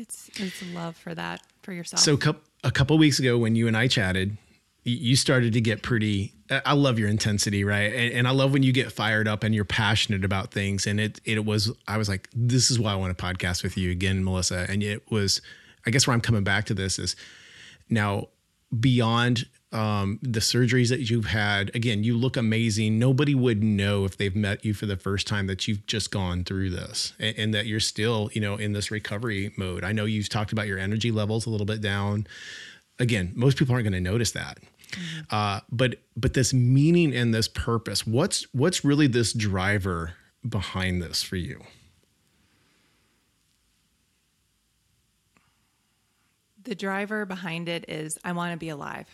It's 0.01 0.29
it's 0.39 0.63
love 0.73 0.97
for 0.97 1.13
that 1.13 1.43
for 1.61 1.73
yourself. 1.73 2.01
So 2.01 2.17
a 2.63 2.71
couple 2.71 2.97
weeks 2.97 3.19
ago 3.19 3.37
when 3.37 3.55
you 3.55 3.67
and 3.67 3.77
I 3.77 3.87
chatted, 3.87 4.35
you 4.83 5.15
started 5.15 5.53
to 5.53 5.61
get 5.61 5.83
pretty 5.83 6.33
i 6.65 6.73
love 6.73 6.97
your 6.97 7.07
intensity 7.07 7.63
right? 7.63 7.93
And, 7.93 8.13
and, 8.13 8.27
i 8.27 8.31
love 8.31 8.51
when 8.51 8.63
you 8.63 8.73
get 8.73 8.91
fired 8.91 9.27
up 9.27 9.43
and 9.43 9.53
you're 9.53 9.63
passionate 9.63 10.25
about 10.25 10.51
things. 10.51 10.87
And 10.87 10.99
it 10.99 11.21
it 11.23 11.45
was 11.45 11.71
i 11.87 11.97
was 11.97 12.09
like 12.09 12.27
this 12.33 12.71
is 12.71 12.79
why 12.79 12.93
i 12.93 12.95
want 12.95 13.15
to 13.15 13.23
podcast 13.23 13.61
with 13.61 13.77
you 13.77 13.91
again 13.91 14.23
melissa. 14.23 14.65
And 14.67 14.81
it 14.81 15.09
was 15.11 15.39
i 15.85 15.91
guess 15.91 16.07
where 16.07 16.15
i'm 16.15 16.21
coming 16.21 16.43
back 16.43 16.65
to 16.65 16.73
this 16.73 16.97
is 16.97 17.15
now 17.89 18.29
beyond 18.79 19.45
um, 19.71 20.19
the 20.21 20.39
surgeries 20.39 20.89
that 20.89 21.09
you've 21.09 21.27
had 21.27 21.73
again 21.73 22.03
you 22.03 22.17
look 22.17 22.35
amazing 22.35 22.99
nobody 22.99 23.33
would 23.33 23.63
know 23.63 24.03
if 24.05 24.17
they've 24.17 24.35
met 24.35 24.65
you 24.65 24.73
for 24.73 24.85
the 24.85 24.97
first 24.97 25.27
time 25.27 25.47
that 25.47 25.67
you've 25.67 25.85
just 25.85 26.11
gone 26.11 26.43
through 26.43 26.69
this 26.69 27.13
and, 27.19 27.37
and 27.37 27.53
that 27.53 27.67
you're 27.67 27.79
still 27.79 28.29
you 28.33 28.41
know 28.41 28.55
in 28.55 28.73
this 28.73 28.91
recovery 28.91 29.53
mode 29.57 29.83
i 29.83 29.91
know 29.91 30.05
you've 30.05 30.29
talked 30.29 30.51
about 30.51 30.67
your 30.67 30.77
energy 30.77 31.11
levels 31.11 31.45
a 31.45 31.49
little 31.49 31.65
bit 31.65 31.79
down 31.79 32.27
again 32.99 33.31
most 33.35 33.57
people 33.57 33.73
aren't 33.73 33.85
going 33.85 33.93
to 33.93 34.01
notice 34.01 34.31
that 34.31 34.57
Mm-hmm. 34.91 35.35
Uh, 35.35 35.59
but 35.71 35.95
but 36.15 36.33
this 36.33 36.53
meaning 36.53 37.15
and 37.15 37.33
this 37.33 37.47
purpose, 37.47 38.05
what's 38.05 38.43
what's 38.53 38.83
really 38.83 39.07
this 39.07 39.33
driver 39.33 40.13
behind 40.47 41.01
this 41.01 41.23
for 41.23 41.35
you? 41.35 41.61
The 46.63 46.75
driver 46.75 47.25
behind 47.25 47.69
it 47.69 47.85
is 47.87 48.19
I 48.23 48.33
want 48.33 48.51
to 48.51 48.57
be 48.57 48.69
alive. 48.69 49.07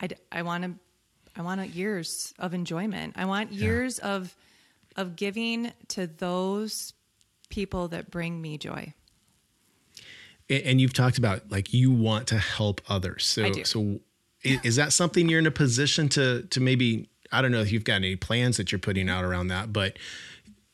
I, 0.00 0.08
I 0.30 0.42
want 0.42 0.64
to 0.64 0.74
I 1.36 1.42
want 1.42 1.66
years 1.70 2.34
of 2.38 2.54
enjoyment. 2.54 3.14
I 3.16 3.24
want 3.24 3.52
years 3.52 4.00
yeah. 4.02 4.14
of 4.14 4.36
of 4.96 5.16
giving 5.16 5.72
to 5.88 6.06
those 6.06 6.92
people 7.50 7.88
that 7.88 8.10
bring 8.10 8.40
me 8.40 8.58
joy 8.58 8.92
and 10.50 10.80
you've 10.80 10.92
talked 10.92 11.18
about 11.18 11.50
like 11.50 11.72
you 11.74 11.90
want 11.90 12.26
to 12.28 12.38
help 12.38 12.80
others. 12.88 13.26
So 13.26 13.52
so 13.64 14.00
is 14.42 14.76
that 14.76 14.92
something 14.92 15.28
you're 15.28 15.38
in 15.38 15.46
a 15.46 15.52
position 15.52 16.08
to 16.10 16.42
to 16.42 16.60
maybe 16.60 17.08
I 17.30 17.42
don't 17.42 17.52
know 17.52 17.60
if 17.60 17.70
you've 17.70 17.84
got 17.84 17.96
any 17.96 18.16
plans 18.16 18.56
that 18.56 18.72
you're 18.72 18.78
putting 18.78 19.08
out 19.08 19.24
around 19.24 19.48
that, 19.48 19.72
but 19.72 19.98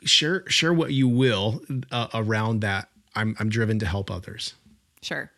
share 0.04 0.48
share 0.48 0.72
what 0.72 0.92
you 0.92 1.08
will 1.08 1.62
uh, 1.90 2.08
around 2.14 2.60
that. 2.60 2.88
I'm 3.14 3.34
I'm 3.38 3.48
driven 3.48 3.78
to 3.80 3.86
help 3.86 4.10
others. 4.10 4.54
Sure. 5.02 5.30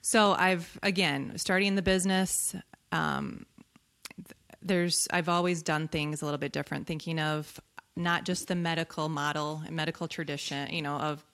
So 0.00 0.32
I've 0.32 0.78
again 0.82 1.34
starting 1.36 1.74
the 1.74 1.82
business. 1.82 2.54
Um, 2.92 3.46
there's 4.62 5.08
I've 5.10 5.28
always 5.28 5.62
done 5.62 5.88
things 5.88 6.22
a 6.22 6.24
little 6.24 6.38
bit 6.38 6.52
different, 6.52 6.86
thinking 6.86 7.18
of 7.18 7.60
not 7.96 8.24
just 8.24 8.48
the 8.48 8.54
medical 8.54 9.08
model 9.08 9.62
and 9.66 9.74
medical 9.74 10.08
tradition, 10.08 10.72
you 10.72 10.82
know, 10.82 10.96
of 10.96 11.24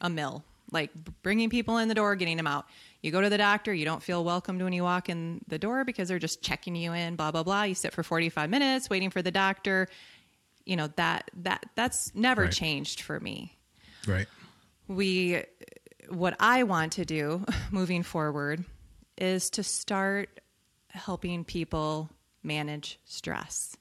a 0.00 0.10
mill 0.10 0.44
like 0.72 0.90
bringing 1.22 1.50
people 1.50 1.78
in 1.78 1.88
the 1.88 1.94
door, 1.94 2.16
getting 2.16 2.36
them 2.36 2.46
out. 2.46 2.66
You 3.02 3.12
go 3.12 3.20
to 3.20 3.28
the 3.28 3.38
doctor, 3.38 3.72
you 3.72 3.84
don't 3.84 4.02
feel 4.02 4.24
welcomed 4.24 4.62
when 4.62 4.72
you 4.72 4.82
walk 4.82 5.08
in 5.08 5.40
the 5.46 5.58
door 5.58 5.84
because 5.84 6.08
they're 6.08 6.18
just 6.18 6.42
checking 6.42 6.74
you 6.74 6.92
in, 6.92 7.16
blah 7.16 7.30
blah 7.30 7.42
blah. 7.42 7.62
You 7.64 7.74
sit 7.74 7.92
for 7.92 8.02
45 8.02 8.50
minutes 8.50 8.90
waiting 8.90 9.10
for 9.10 9.22
the 9.22 9.30
doctor. 9.30 9.88
You 10.64 10.76
know, 10.76 10.88
that 10.96 11.30
that 11.42 11.66
that's 11.74 12.14
never 12.14 12.42
right. 12.42 12.52
changed 12.52 13.02
for 13.02 13.20
me. 13.20 13.56
Right. 14.06 14.26
We 14.88 15.42
what 16.08 16.36
I 16.40 16.64
want 16.64 16.92
to 16.92 17.04
do 17.04 17.44
moving 17.70 18.02
forward 18.02 18.64
is 19.16 19.50
to 19.50 19.62
start 19.62 20.40
helping 20.96 21.44
people 21.44 22.10
manage 22.42 22.98
stress. 23.04 23.76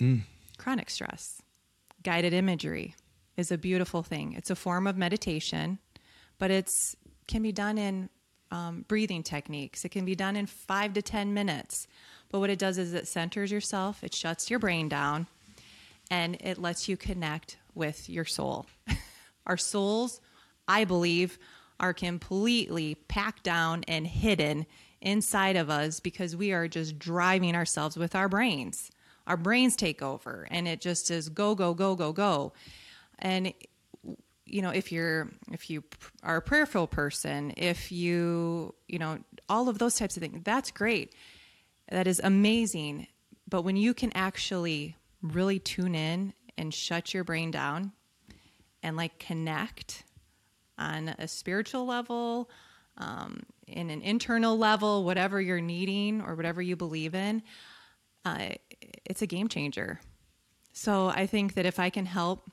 Mm. 0.00 0.22
Chronic 0.58 0.90
stress. 0.90 1.42
Guided 2.02 2.32
imagery 2.32 2.94
is 3.36 3.50
a 3.50 3.58
beautiful 3.58 4.02
thing. 4.02 4.32
It's 4.34 4.50
a 4.50 4.56
form 4.56 4.86
of 4.86 4.96
meditation 4.96 5.78
but 6.38 6.50
it's 6.50 6.96
can 7.26 7.42
be 7.42 7.52
done 7.52 7.76
in 7.76 8.08
um, 8.50 8.84
breathing 8.88 9.22
techniques. 9.22 9.84
It 9.84 9.90
can 9.90 10.04
be 10.04 10.14
done 10.14 10.36
in 10.36 10.46
five 10.46 10.94
to 10.94 11.02
10 11.02 11.34
minutes. 11.34 11.86
But 12.30 12.38
what 12.40 12.48
it 12.48 12.58
does 12.58 12.78
is 12.78 12.94
it 12.94 13.06
centers 13.06 13.52
yourself, 13.52 14.02
it 14.02 14.14
shuts 14.14 14.48
your 14.48 14.58
brain 14.58 14.88
down, 14.88 15.26
and 16.10 16.36
it 16.40 16.58
lets 16.58 16.88
you 16.88 16.96
connect 16.96 17.58
with 17.74 18.08
your 18.08 18.24
soul. 18.24 18.66
Our 19.46 19.56
souls, 19.56 20.20
I 20.66 20.84
believe, 20.84 21.38
are 21.80 21.92
completely 21.92 22.94
packed 22.94 23.44
down 23.44 23.84
and 23.86 24.06
hidden 24.06 24.66
inside 25.00 25.56
of 25.56 25.70
us 25.70 26.00
because 26.00 26.36
we 26.36 26.52
are 26.52 26.68
just 26.68 26.98
driving 26.98 27.54
ourselves 27.54 27.96
with 27.96 28.14
our 28.14 28.28
brains. 28.28 28.90
Our 29.26 29.36
brains 29.36 29.76
take 29.76 30.02
over, 30.02 30.48
and 30.50 30.66
it 30.66 30.80
just 30.80 31.10
is 31.10 31.28
go, 31.28 31.54
go, 31.54 31.74
go, 31.74 31.94
go, 31.94 32.12
go. 32.12 32.52
And 33.18 33.52
you 34.48 34.62
know 34.62 34.70
if 34.70 34.90
you're 34.90 35.28
if 35.52 35.68
you 35.68 35.84
are 36.22 36.36
a 36.36 36.42
prayerful 36.42 36.86
person 36.86 37.52
if 37.56 37.92
you 37.92 38.74
you 38.88 38.98
know 38.98 39.18
all 39.48 39.68
of 39.68 39.78
those 39.78 39.94
types 39.94 40.16
of 40.16 40.22
things 40.22 40.40
that's 40.42 40.70
great 40.70 41.14
that 41.90 42.06
is 42.06 42.20
amazing 42.24 43.06
but 43.48 43.62
when 43.62 43.76
you 43.76 43.94
can 43.94 44.10
actually 44.14 44.96
really 45.22 45.58
tune 45.58 45.94
in 45.94 46.32
and 46.56 46.72
shut 46.72 47.12
your 47.12 47.24
brain 47.24 47.50
down 47.50 47.92
and 48.82 48.96
like 48.96 49.18
connect 49.18 50.04
on 50.78 51.08
a 51.18 51.28
spiritual 51.28 51.84
level 51.84 52.48
um, 52.96 53.42
in 53.68 53.90
an 53.90 54.02
internal 54.02 54.56
level 54.56 55.04
whatever 55.04 55.40
you're 55.40 55.60
needing 55.60 56.20
or 56.20 56.34
whatever 56.34 56.60
you 56.62 56.76
believe 56.76 57.14
in 57.14 57.42
uh, 58.24 58.48
it's 59.04 59.22
a 59.22 59.26
game 59.26 59.48
changer 59.48 60.00
so 60.72 61.08
i 61.08 61.26
think 61.26 61.54
that 61.54 61.66
if 61.66 61.78
i 61.78 61.90
can 61.90 62.06
help 62.06 62.50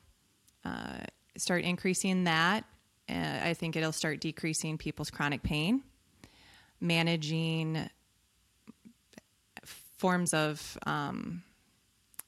uh, 0.64 1.04
start 1.36 1.64
increasing 1.64 2.24
that, 2.24 2.64
uh, 3.08 3.38
I 3.42 3.54
think 3.54 3.76
it'll 3.76 3.92
start 3.92 4.20
decreasing 4.20 4.78
people's 4.78 5.10
chronic 5.10 5.42
pain, 5.42 5.82
managing 6.80 7.88
forms 9.64 10.34
of 10.34 10.76
um, 10.86 11.42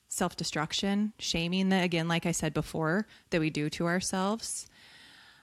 self 0.09 0.37
destruction, 0.37 1.13
shaming 1.19 1.71
that, 1.71 1.85
again, 1.85 2.09
like 2.09 2.27
I 2.27 2.33
said 2.33 2.55
before, 2.55 3.07
that 3.31 3.41
we 3.41 3.51
do 3.51 3.69
to 3.71 3.87
ourselves. 3.87 4.69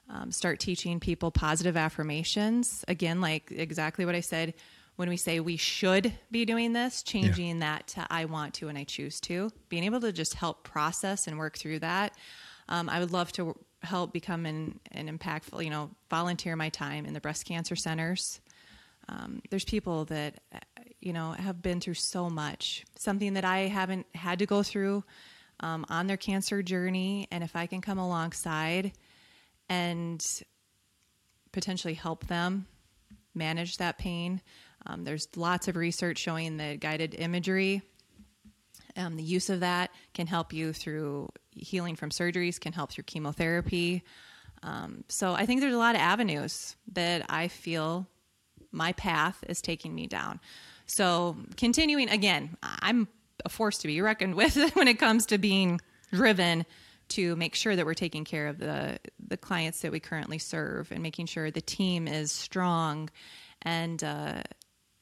Um, 0.07 0.31
start 0.31 0.59
teaching 0.59 0.99
people 0.99 1.31
positive 1.31 1.75
affirmations. 1.75 2.85
Again, 2.87 3.21
like 3.21 3.51
exactly 3.51 4.05
what 4.05 4.13
I 4.13 4.19
said 4.19 4.53
when 4.95 5.09
we 5.09 5.17
say 5.17 5.39
we 5.39 5.57
should 5.57 6.13
be 6.31 6.45
doing 6.45 6.73
this, 6.73 7.03
changing 7.03 7.59
yeah. 7.59 7.77
that 7.77 7.87
to 7.87 8.07
I 8.09 8.25
want 8.25 8.53
to 8.55 8.69
and 8.69 8.77
I 8.77 8.83
choose 8.83 9.19
to, 9.21 9.51
being 9.67 9.83
able 9.83 10.01
to 10.01 10.11
just 10.11 10.35
help 10.35 10.63
process 10.63 11.27
and 11.27 11.37
work 11.37 11.57
through 11.57 11.79
that. 11.79 12.13
Um, 12.69 12.89
I 12.89 12.99
would 12.99 13.11
love 13.11 13.31
to 13.33 13.57
help 13.81 14.13
become 14.13 14.45
an, 14.45 14.79
an 14.91 15.15
impactful, 15.15 15.63
you 15.63 15.69
know, 15.69 15.91
volunteer 16.09 16.55
my 16.55 16.69
time 16.69 17.05
in 17.05 17.13
the 17.13 17.21
breast 17.21 17.45
cancer 17.45 17.75
centers. 17.75 18.39
Um, 19.07 19.41
there's 19.49 19.65
people 19.65 20.05
that, 20.05 20.39
you 20.99 21.13
know, 21.13 21.31
have 21.31 21.61
been 21.61 21.79
through 21.79 21.95
so 21.95 22.29
much, 22.29 22.85
something 22.95 23.33
that 23.33 23.45
I 23.45 23.67
haven't 23.67 24.07
had 24.15 24.39
to 24.39 24.45
go 24.45 24.63
through 24.63 25.03
um, 25.59 25.85
on 25.89 26.07
their 26.07 26.17
cancer 26.17 26.63
journey. 26.63 27.27
And 27.31 27.43
if 27.43 27.55
I 27.55 27.67
can 27.67 27.81
come 27.81 27.99
alongside 27.99 28.93
and 29.69 30.23
potentially 31.51 31.93
help 31.93 32.27
them 32.27 32.67
manage 33.33 33.77
that 33.77 33.97
pain, 33.97 34.41
um, 34.85 35.03
there's 35.03 35.27
lots 35.35 35.67
of 35.67 35.75
research 35.75 36.19
showing 36.19 36.57
that 36.57 36.79
guided 36.79 37.15
imagery 37.15 37.81
um, 38.95 39.17
the 39.17 39.23
use 39.23 39.49
of 39.49 39.59
that 39.59 39.91
can 40.13 40.27
help 40.27 40.53
you 40.53 40.73
through 40.73 41.29
healing 41.51 41.95
from 41.95 42.09
surgeries, 42.09 42.59
can 42.59 42.73
help 42.73 42.91
through 42.91 43.03
chemotherapy. 43.03 44.03
Um, 44.63 45.03
so 45.09 45.33
I 45.33 45.45
think 45.45 45.61
there's 45.61 45.73
a 45.73 45.79
lot 45.79 45.95
of 45.95 46.01
avenues 46.01 46.75
that 46.93 47.25
I 47.29 47.49
feel 47.49 48.07
my 48.71 48.93
path 48.93 49.43
is 49.47 49.61
taking 49.61 49.93
me 49.93 50.07
down. 50.07 50.39
So 50.85 51.35
continuing 51.57 52.09
again, 52.09 52.57
I'm 52.63 53.07
a 53.43 53.49
force 53.49 53.77
to 53.79 53.87
be 53.87 54.01
reckoned 54.01 54.35
with 54.35 54.55
when 54.75 54.87
it 54.87 54.99
comes 54.99 55.25
to 55.27 55.37
being 55.37 55.81
driven 56.11 56.65
to 57.09 57.35
make 57.35 57.55
sure 57.55 57.75
that 57.75 57.85
we're 57.85 57.93
taking 57.93 58.25
care 58.25 58.47
of 58.47 58.57
the 58.57 58.99
the 59.27 59.37
clients 59.37 59.81
that 59.81 59.91
we 59.91 59.99
currently 59.99 60.37
serve 60.37 60.91
and 60.91 61.01
making 61.01 61.25
sure 61.25 61.51
the 61.51 61.61
team 61.61 62.07
is 62.07 62.31
strong 62.31 63.09
and 63.61 64.03
uh, 64.03 64.41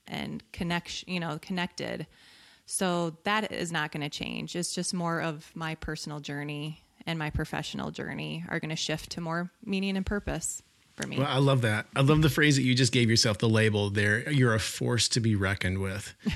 and 0.07 0.43
connection 0.51 1.11
you 1.11 1.19
know 1.19 1.39
connected 1.41 2.07
so 2.65 3.17
that 3.23 3.51
is 3.51 3.71
not 3.71 3.91
going 3.91 4.01
to 4.01 4.09
change. 4.09 4.55
It's 4.55 4.73
just 4.73 4.93
more 4.93 5.21
of 5.21 5.51
my 5.53 5.75
personal 5.75 6.19
journey 6.19 6.81
and 7.05 7.19
my 7.19 7.29
professional 7.29 7.91
journey 7.91 8.45
are 8.47 8.59
going 8.59 8.69
to 8.69 8.75
shift 8.75 9.11
to 9.11 9.21
more 9.21 9.51
meaning 9.65 9.97
and 9.97 10.05
purpose 10.05 10.63
for 10.95 11.05
me. 11.07 11.17
Well, 11.17 11.27
I 11.27 11.39
love 11.39 11.61
that. 11.61 11.87
I 11.95 12.01
love 12.01 12.21
the 12.21 12.29
phrase 12.29 12.55
that 12.55 12.63
you 12.63 12.75
just 12.75 12.93
gave 12.93 13.09
yourself 13.09 13.39
the 13.39 13.49
label 13.49 13.89
there. 13.89 14.29
You're 14.31 14.53
a 14.53 14.59
force 14.59 15.09
to 15.09 15.19
be 15.19 15.35
reckoned 15.35 15.79
with. 15.79 16.13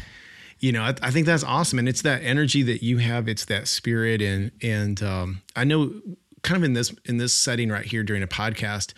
you 0.59 0.71
know, 0.71 0.81
I, 0.81 0.95
I, 1.01 1.11
think 1.11 1.25
that's 1.25 1.43
awesome, 1.43 1.79
and 1.79 1.87
it's 1.87 2.01
that 2.01 2.23
energy 2.23 2.63
that 2.63 2.83
you 2.83 2.97
have. 2.97 3.27
It's 3.27 3.45
that 3.45 3.67
spirit, 3.67 4.21
and 4.21 4.51
and 4.61 5.01
um, 5.03 5.41
I 5.55 5.63
know, 5.63 6.01
kind 6.41 6.57
of 6.57 6.63
in 6.63 6.73
this 6.73 6.93
in 7.05 7.17
this 7.17 7.33
setting 7.33 7.69
right 7.69 7.85
here 7.85 8.03
during 8.03 8.23
a 8.23 8.27
podcast, 8.27 8.93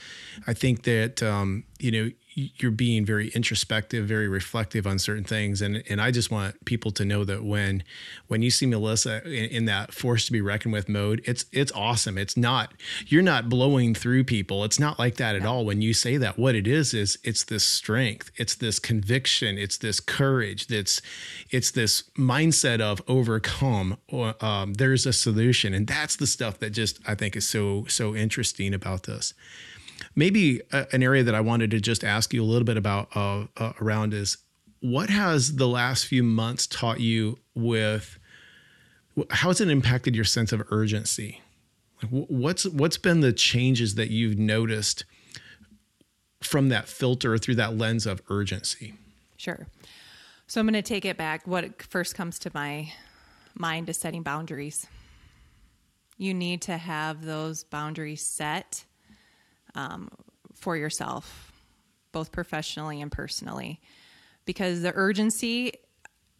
I 0.48 0.54
think 0.54 0.84
that 0.84 1.22
um, 1.22 1.66
you 1.80 1.92
know 1.92 2.12
you're 2.58 2.72
being 2.72 3.06
very 3.06 3.30
introspective, 3.30 4.08
very 4.08 4.28
reflective 4.28 4.86
on 4.88 5.00
certain 5.00 5.24
things, 5.24 5.62
and 5.62 5.84
and 5.90 6.02
I 6.02 6.12
just 6.12 6.32
want 6.32 6.64
people 6.66 6.92
to 6.92 7.06
know 7.06 7.24
that 7.24 7.44
when 7.44 7.84
when 8.28 8.42
you 8.42 8.52
see 8.52 8.66
Melissa 8.66 9.24
in, 9.26 9.50
in, 9.50 9.66
that 9.66 9.94
forced 9.94 10.28
to 10.28 10.32
be 10.32 10.42
reckoned 10.42 10.74
with 10.74 10.88
mode, 10.88 11.22
it's 11.26 11.46
it's 11.52 11.72
awesome. 11.74 12.18
It's 12.18 12.38
not 12.38 12.74
you're 13.08 13.22
not 13.22 13.50
blowing 13.50 13.94
through 13.94 14.24
people. 14.24 14.64
It's 14.64 14.80
not 14.80 15.00
like 15.00 15.16
that 15.16 15.36
at 15.36 15.46
all. 15.46 15.66
When 15.66 15.82
you 15.82 15.94
say 15.94 16.18
that, 16.18 16.38
what 16.38 16.56
it 16.56 16.68
is 16.68 16.94
is 16.94 17.18
it's 17.24 17.44
this 17.44 17.64
strength, 17.64 18.32
it's 18.36 18.56
this 18.56 18.80
conviction, 18.80 19.58
it's 19.58 19.78
this 19.78 20.00
courage. 20.00 20.68
That's 20.68 21.02
it's 21.50 21.72
this 21.72 22.04
mindset 22.18 22.82
of 22.82 23.02
overcome. 23.08 23.98
Or, 24.08 24.36
um, 24.44 24.74
there's 24.76 25.06
a 25.06 25.14
solution, 25.14 25.74
and 25.74 25.88
that's 25.88 26.16
the 26.16 26.28
stuff 26.28 26.60
that 26.60 26.72
just 26.72 27.00
I 27.08 27.16
think 27.16 27.36
is 27.36 27.48
so 27.48 27.86
so 27.88 28.16
interesting 28.16 28.74
about 28.74 29.04
this. 29.04 29.34
Maybe 30.20 30.60
a, 30.74 30.86
an 30.92 31.02
area 31.02 31.24
that 31.24 31.34
I 31.34 31.40
wanted 31.40 31.72
to 31.72 31.80
just 31.80 32.04
ask 32.04 32.34
you 32.34 32.44
a 32.44 32.46
little 32.46 32.66
bit 32.66 32.76
about 32.76 33.08
uh, 33.16 33.46
uh, 33.56 33.72
around 33.80 34.14
is 34.14 34.36
what 34.82 35.10
has 35.10 35.56
the 35.56 35.66
last 35.66 36.08
few 36.08 36.24
months 36.24 36.68
taught 36.68 37.00
you 37.00 37.40
with 37.56 38.20
how 39.30 39.48
has 39.48 39.62
it 39.62 39.70
impacted 39.70 40.18
your 40.18 40.26
sense 40.26 40.52
of 40.52 40.62
urgency? 40.72 41.42
What's 42.10 42.66
what's 42.66 42.98
been 42.98 43.22
the 43.22 43.32
changes 43.32 43.96
that 43.96 44.10
you've 44.10 44.38
noticed 44.38 45.06
from 46.44 46.68
that 46.68 46.90
filter 46.90 47.38
through 47.38 47.56
that 47.56 47.78
lens 47.78 48.06
of 48.06 48.22
urgency? 48.30 48.96
Sure. 49.38 49.68
So 50.48 50.60
I'm 50.60 50.66
going 50.66 50.74
to 50.74 50.82
take 50.82 51.06
it 51.06 51.16
back. 51.16 51.48
What 51.48 51.82
first 51.82 52.14
comes 52.14 52.40
to 52.40 52.52
my 52.54 52.92
mind 53.56 53.88
is 53.88 53.98
setting 53.98 54.24
boundaries. 54.24 54.86
You 56.18 56.34
need 56.34 56.62
to 56.64 56.76
have 56.76 57.24
those 57.24 57.64
boundaries 57.64 58.22
set 58.22 58.84
um, 59.76 60.10
for 60.56 60.76
yourself, 60.76 61.52
both 62.12 62.32
professionally 62.32 63.02
and 63.02 63.12
personally, 63.12 63.80
because 64.46 64.82
the 64.82 64.92
urgency 64.96 65.74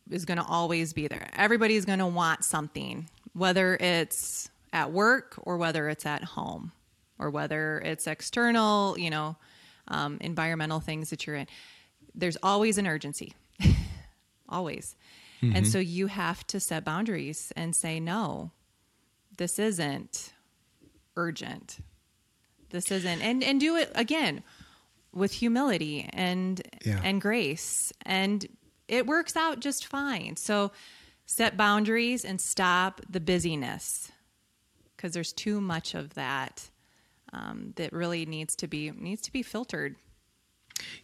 is 0.10 0.26
going 0.26 0.38
to 0.38 0.46
always 0.46 0.94
be 0.94 1.08
there. 1.08 1.30
Everybody's 1.34 1.86
going 1.86 2.00
to 2.00 2.08
want 2.08 2.44
something, 2.44 3.10
whether 3.34 3.76
it's 3.76 4.50
at 4.74 4.92
work 4.92 5.36
or 5.44 5.58
whether 5.58 5.90
it's 5.90 6.06
at 6.06 6.24
home 6.24 6.72
or 7.18 7.30
whether 7.30 7.80
it's 7.80 8.08
external, 8.08 8.98
you 8.98 9.10
know, 9.10 9.36
um, 9.88 10.18
environmental 10.22 10.80
things 10.80 11.10
that 11.10 11.28
you're 11.28 11.36
in. 11.36 11.48
There's 12.16 12.38
always 12.42 12.78
an 12.78 12.88
urgency, 12.88 13.34
always. 14.50 14.96
Mm-hmm. 15.42 15.56
And 15.56 15.68
so 15.68 15.80
you 15.80 16.08
have 16.08 16.46
to 16.48 16.60
set 16.60 16.84
boundaries 16.84 17.52
and 17.56 17.76
say, 17.76 18.00
no, 18.00 18.52
this 19.38 19.60
isn't 19.60 20.34
urgent. 21.16 21.78
This 22.70 22.92
isn't, 22.92 23.22
and 23.22 23.44
and 23.44 23.60
do 23.60 23.76
it 23.76 23.92
again 23.96 24.44
with 25.14 25.32
humility 25.34 26.10
and 26.14 26.62
yeah. 26.86 27.02
and 27.04 27.22
grace, 27.22 27.92
and 28.04 28.46
it 28.88 29.06
works 29.06 29.36
out 29.36 29.60
just 29.60 29.88
fine. 29.88 30.36
So 30.36 30.72
set 31.26 31.58
boundaries 31.58 32.26
and 32.26 32.42
stop 32.42 33.02
the 33.10 33.20
busyness 33.20 34.12
because 34.96 35.14
there's 35.14 35.32
too 35.32 35.62
much 35.62 35.94
of 35.94 36.14
that 36.16 36.70
um, 37.32 37.74
that 37.76 37.94
really 37.94 38.26
needs 38.26 38.56
to 38.58 38.68
be 38.68 38.92
needs 38.92 39.22
to 39.22 39.32
be 39.32 39.44
filtered 39.44 39.96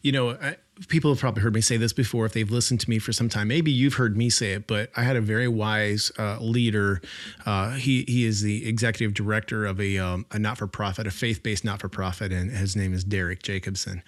you 0.01 0.11
know, 0.11 0.31
I, 0.31 0.57
people 0.87 1.11
have 1.11 1.19
probably 1.19 1.41
heard 1.41 1.53
me 1.53 1.61
say 1.61 1.77
this 1.77 1.93
before 1.93 2.25
if 2.25 2.33
they've 2.33 2.49
listened 2.49 2.79
to 2.81 2.89
me 2.89 2.99
for 2.99 3.13
some 3.13 3.29
time. 3.29 3.47
Maybe 3.47 3.71
you've 3.71 3.95
heard 3.95 4.17
me 4.17 4.29
say 4.29 4.53
it, 4.53 4.67
but 4.67 4.89
I 4.95 5.03
had 5.03 5.15
a 5.15 5.21
very 5.21 5.47
wise 5.47 6.11
uh, 6.17 6.39
leader. 6.39 7.01
Uh, 7.45 7.71
he 7.71 8.03
he 8.03 8.25
is 8.25 8.41
the 8.41 8.67
executive 8.67 9.13
director 9.13 9.65
of 9.65 9.79
a 9.79 9.97
um, 9.97 10.25
a 10.31 10.39
not 10.39 10.57
for 10.57 10.67
profit, 10.67 11.07
a 11.07 11.11
faith 11.11 11.43
based 11.43 11.63
not 11.63 11.81
for 11.81 11.89
profit, 11.89 12.31
and 12.31 12.51
his 12.51 12.75
name 12.75 12.93
is 12.93 13.03
Derek 13.03 13.43
Jacobson. 13.43 14.03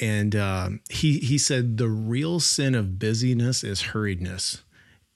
And 0.00 0.34
um, 0.34 0.80
he 0.90 1.18
he 1.18 1.38
said 1.38 1.76
the 1.76 1.88
real 1.88 2.40
sin 2.40 2.74
of 2.74 2.98
busyness 2.98 3.62
is 3.62 3.82
hurriedness. 3.82 4.62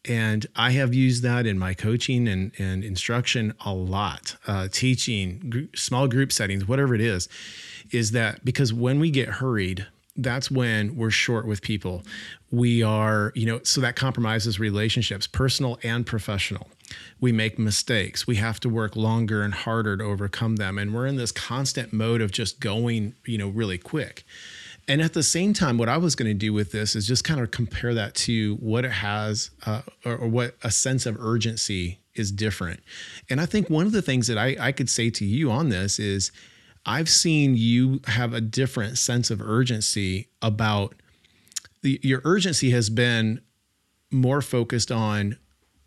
And 0.09 0.47
I 0.55 0.71
have 0.73 0.95
used 0.95 1.23
that 1.23 1.47
in 1.47 1.59
my 1.59 1.75
coaching 1.75 2.29
and, 2.29 2.53
and 2.59 2.85
instruction 2.85 3.55
a 3.65 3.73
lot, 3.75 4.37
uh, 4.47 4.69
teaching, 4.71 5.69
small 5.75 6.07
group 6.07 6.33
settings, 6.33 6.67
whatever 6.69 6.95
it 6.95 7.01
is 7.01 7.29
is 7.93 8.13
that 8.13 8.45
because 8.45 8.73
when 8.73 8.99
we 8.99 9.11
get 9.11 9.29
hurried, 9.29 9.87
that's 10.17 10.51
when 10.51 10.97
we're 10.97 11.11
short 11.11 11.47
with 11.47 11.61
people. 11.63 12.03
We 12.51 12.83
are, 12.83 13.33
you 13.35 13.47
know, 13.47 13.61
so 13.65 13.81
that 13.83 13.97
compromises 13.97 14.59
relationships, 14.59 15.27
personal 15.27 15.79
and 15.83 16.07
professional. 16.07 16.69
We 17.21 17.33
make 17.33 17.59
mistakes. 17.59 18.27
We 18.27 18.37
have 18.37 18.59
to 18.61 18.69
work 18.69 18.97
longer 18.97 19.43
and 19.43 19.53
harder 19.53 19.97
to 19.97 20.05
overcome 20.05 20.57
them. 20.57 20.79
And 20.79 20.95
we're 20.95 21.07
in 21.07 21.17
this 21.17 21.33
constant 21.33 21.93
mode 21.93 22.23
of 22.23 22.31
just 22.31 22.61
going, 22.61 23.15
you 23.27 23.39
know, 23.39 23.49
really 23.49 23.79
quick. 23.79 24.25
And 24.89 25.03
at 25.03 25.15
the 25.15 25.23
same 25.23 25.53
time, 25.53 25.79
what 25.79 25.89
I 25.89 25.97
was 25.97 26.15
going 26.15 26.29
to 26.29 26.35
do 26.35 26.53
with 26.53 26.71
this 26.71 26.95
is 26.95 27.07
just 27.07 27.25
kind 27.25 27.41
of 27.41 27.51
compare 27.51 27.93
that 27.95 28.15
to 28.15 28.55
what 28.57 28.85
it 28.85 28.93
has 28.93 29.51
uh, 29.65 29.83
or, 30.05 30.17
or 30.17 30.29
what 30.29 30.57
a 30.63 30.71
sense 30.71 31.07
of 31.07 31.21
urgency 31.21 31.99
is 32.15 32.31
different. 32.31 32.81
And 33.29 33.41
I 33.41 33.47
think 33.47 33.69
one 33.69 33.87
of 33.87 33.93
the 33.93 34.03
things 34.03 34.29
that 34.29 34.39
I, 34.39 34.57
I 34.61 34.73
could 34.73 34.89
say 34.89 35.11
to 35.11 35.25
you 35.25 35.51
on 35.51 35.71
this 35.71 35.99
is, 35.99 36.31
I've 36.87 37.09
seen 37.09 37.57
you 37.57 38.01
have 38.07 38.33
a 38.33 38.41
different 38.41 38.97
sense 38.97 39.31
of 39.31 39.41
urgency 39.43 40.29
about 40.41 40.95
the, 41.83 41.99
your 42.03 42.23
urgency 42.25 42.71
has 42.71 42.89
been 42.91 43.41
more 44.13 44.41
focused 44.41 44.93
on 44.93 45.37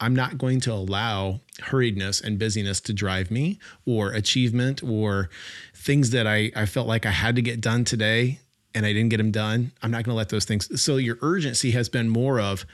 I'm 0.02 0.16
not 0.16 0.38
going 0.38 0.60
to 0.62 0.74
allow 0.74 1.42
hurriedness 1.62 2.24
and 2.24 2.38
busyness 2.38 2.80
to 2.82 2.94
drive 2.94 3.32
me 3.32 3.60
or 3.86 4.12
achievement 4.12 4.84
or 4.84 5.30
things 5.74 6.12
that 6.12 6.28
I, 6.28 6.52
I 6.56 6.66
felt 6.66 6.88
like 6.88 7.06
I 7.06 7.12
had 7.12 7.36
to 7.36 7.42
get 7.42 7.60
done 7.60 7.84
today 7.84 8.40
and 8.76 8.86
I 8.86 8.94
didn't 8.94 9.10
get 9.10 9.18
them 9.18 9.32
done. 9.32 9.72
I'm 9.82 9.92
not 9.92 10.04
going 10.04 10.14
to 10.14 10.18
let 10.18 10.30
those 10.30 10.46
things. 10.46 10.82
So 10.82 10.98
your 10.98 11.18
urgency 11.22 11.72
has 11.72 11.90
been 11.90 12.10
more 12.10 12.40
of 12.40 12.66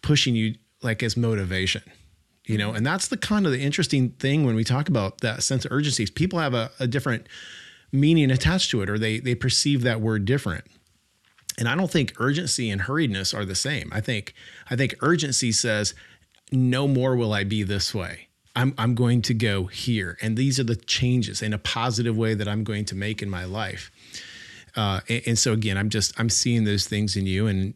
pushing 0.00 0.34
you 0.34 0.54
like 0.82 1.02
as 1.02 1.16
motivation, 1.16 1.82
you 2.44 2.58
know, 2.58 2.68
mm-hmm. 2.68 2.78
and 2.78 2.86
that's 2.86 3.08
the 3.08 3.16
kind 3.16 3.46
of 3.46 3.52
the 3.52 3.60
interesting 3.60 4.10
thing 4.10 4.44
when 4.44 4.54
we 4.54 4.64
talk 4.64 4.88
about 4.88 5.20
that 5.20 5.42
sense 5.42 5.64
of 5.64 5.72
urgency. 5.72 6.06
People 6.06 6.38
have 6.38 6.54
a, 6.54 6.70
a 6.80 6.86
different 6.86 7.28
meaning 7.92 8.30
attached 8.30 8.70
to 8.70 8.80
it 8.80 8.88
or 8.88 8.98
they 8.98 9.20
they 9.20 9.34
perceive 9.34 9.82
that 9.82 10.00
word 10.00 10.24
different 10.24 10.64
and 11.58 11.68
i 11.68 11.76
don't 11.76 11.90
think 11.90 12.14
urgency 12.16 12.70
and 12.70 12.82
hurriedness 12.82 13.36
are 13.36 13.44
the 13.44 13.54
same 13.54 13.90
i 13.92 14.00
think 14.00 14.32
i 14.70 14.76
think 14.76 14.94
urgency 15.02 15.52
says 15.52 15.94
no 16.50 16.88
more 16.88 17.14
will 17.14 17.34
i 17.34 17.44
be 17.44 17.62
this 17.62 17.94
way 17.94 18.28
i'm 18.56 18.74
i'm 18.78 18.94
going 18.94 19.20
to 19.20 19.34
go 19.34 19.64
here 19.64 20.16
and 20.22 20.36
these 20.36 20.58
are 20.58 20.64
the 20.64 20.76
changes 20.76 21.42
in 21.42 21.52
a 21.52 21.58
positive 21.58 22.16
way 22.16 22.32
that 22.32 22.48
i'm 22.48 22.64
going 22.64 22.84
to 22.84 22.94
make 22.94 23.22
in 23.22 23.28
my 23.28 23.44
life 23.44 23.90
uh, 24.76 25.00
and, 25.08 25.22
and 25.26 25.38
so 25.38 25.52
again 25.52 25.76
i'm 25.76 25.88
just 25.88 26.18
i'm 26.18 26.28
seeing 26.28 26.64
those 26.64 26.86
things 26.86 27.16
in 27.16 27.26
you 27.26 27.46
and 27.46 27.74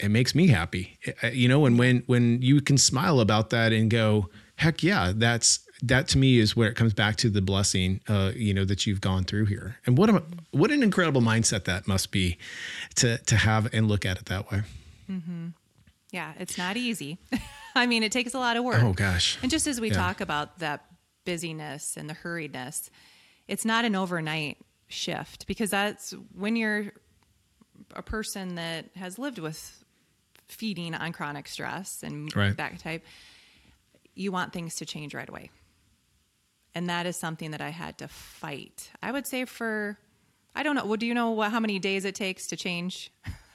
it 0.00 0.08
makes 0.08 0.34
me 0.34 0.48
happy 0.48 0.98
you 1.32 1.48
know 1.48 1.66
and 1.66 1.78
when 1.78 2.02
when 2.06 2.42
you 2.42 2.60
can 2.60 2.76
smile 2.76 3.20
about 3.20 3.50
that 3.50 3.72
and 3.72 3.90
go 3.90 4.28
heck 4.56 4.82
yeah 4.82 5.12
that's 5.14 5.64
that 5.88 6.08
to 6.08 6.18
me 6.18 6.38
is 6.38 6.56
where 6.56 6.68
it 6.68 6.74
comes 6.74 6.94
back 6.94 7.16
to 7.16 7.28
the 7.28 7.42
blessing, 7.42 8.00
uh, 8.08 8.32
you 8.34 8.54
know, 8.54 8.64
that 8.64 8.86
you've 8.86 9.00
gone 9.00 9.24
through 9.24 9.46
here. 9.46 9.76
And 9.86 9.98
what 9.98 10.08
a, 10.08 10.22
what 10.50 10.70
an 10.70 10.82
incredible 10.82 11.20
mindset 11.20 11.64
that 11.64 11.86
must 11.86 12.10
be 12.10 12.38
to 12.96 13.18
to 13.18 13.36
have 13.36 13.72
and 13.74 13.88
look 13.88 14.06
at 14.06 14.18
it 14.18 14.26
that 14.26 14.50
way. 14.50 14.62
Mm-hmm. 15.10 15.48
Yeah, 16.10 16.32
it's 16.38 16.56
not 16.56 16.76
easy. 16.76 17.18
I 17.74 17.86
mean, 17.86 18.02
it 18.02 18.12
takes 18.12 18.34
a 18.34 18.38
lot 18.38 18.56
of 18.56 18.64
work. 18.64 18.82
Oh 18.82 18.92
gosh. 18.92 19.38
And 19.42 19.50
just 19.50 19.66
as 19.66 19.80
we 19.80 19.88
yeah. 19.88 19.96
talk 19.96 20.20
about 20.20 20.60
that 20.60 20.84
busyness 21.24 21.96
and 21.96 22.08
the 22.08 22.14
hurriedness, 22.14 22.88
it's 23.48 23.64
not 23.64 23.84
an 23.84 23.94
overnight 23.94 24.58
shift 24.94 25.46
because 25.46 25.70
that's 25.70 26.14
when 26.34 26.56
you're 26.56 26.92
a 27.94 28.02
person 28.02 28.54
that 28.54 28.86
has 28.96 29.18
lived 29.18 29.38
with 29.38 29.84
feeding 30.48 30.94
on 30.94 31.12
chronic 31.12 31.48
stress 31.48 32.02
and 32.02 32.34
right. 32.36 32.56
that 32.56 32.78
type 32.78 33.04
you 34.14 34.30
want 34.30 34.52
things 34.52 34.76
to 34.76 34.86
change 34.86 35.14
right 35.14 35.28
away 35.28 35.50
and 36.74 36.88
that 36.88 37.06
is 37.06 37.16
something 37.16 37.52
that 37.52 37.60
I 37.60 37.70
had 37.70 37.98
to 37.98 38.08
fight. 38.08 38.90
I 39.02 39.12
would 39.12 39.26
say 39.26 39.44
for 39.44 39.98
I 40.56 40.62
don't 40.62 40.76
know. 40.76 40.84
Well, 40.84 40.96
do 40.96 41.06
you 41.06 41.14
know 41.14 41.30
what, 41.30 41.50
how 41.50 41.60
many 41.60 41.78
days 41.78 42.04
it 42.04 42.14
takes 42.14 42.46
to 42.48 42.56
change 42.56 43.10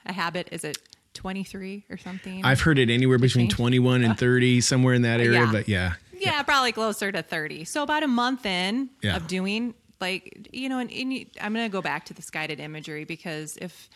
a 0.05 0.13
habit? 0.13 0.49
Is 0.51 0.63
it 0.63 0.77
23 1.13 1.85
or 1.89 1.97
something? 1.97 2.43
I've 2.43 2.61
heard 2.61 2.77
it 2.77 2.89
anywhere 2.89 3.17
between 3.17 3.45
change? 3.45 3.55
21 3.55 4.03
and 4.03 4.17
30, 4.17 4.61
somewhere 4.61 4.93
in 4.93 5.03
that 5.03 5.19
area, 5.21 5.45
yeah. 5.45 5.51
but 5.51 5.67
yeah. 5.67 5.93
yeah. 6.11 6.19
yeah. 6.19 6.43
probably 6.43 6.73
closer 6.73 7.11
to 7.11 7.21
30. 7.21 7.63
So 7.63 7.83
about 7.83 8.03
a 8.03 8.07
month 8.07 8.45
in 8.45 8.89
yeah. 9.01 9.15
of 9.15 9.27
doing 9.27 9.75
like, 10.01 10.49
you 10.51 10.69
know, 10.69 10.79
and, 10.79 10.91
and 10.91 11.13
you, 11.13 11.25
I'm 11.41 11.53
going 11.53 11.65
to 11.65 11.71
go 11.71 11.81
back 11.81 12.05
to 12.05 12.13
this 12.13 12.29
guided 12.29 12.59
imagery 12.59 13.03
because 13.05 13.57
if 13.61 13.89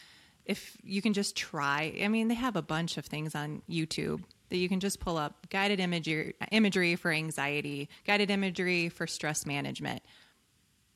if 0.45 0.77
you 0.83 1.01
can 1.01 1.13
just 1.13 1.37
try, 1.37 1.93
I 2.03 2.09
mean, 2.09 2.27
they 2.27 2.33
have 2.35 2.57
a 2.57 2.61
bunch 2.61 2.97
of 2.97 3.05
things 3.05 3.33
on 3.33 3.61
YouTube 3.69 4.23
that 4.49 4.57
you 4.57 4.67
can 4.67 4.81
just 4.81 4.99
pull 4.99 5.17
up 5.17 5.49
guided 5.49 5.79
imagery, 5.79 6.35
imagery 6.51 6.97
for 6.97 7.11
anxiety, 7.11 7.87
guided 8.05 8.29
imagery 8.29 8.89
for 8.89 9.07
stress 9.07 9.45
management. 9.45 10.03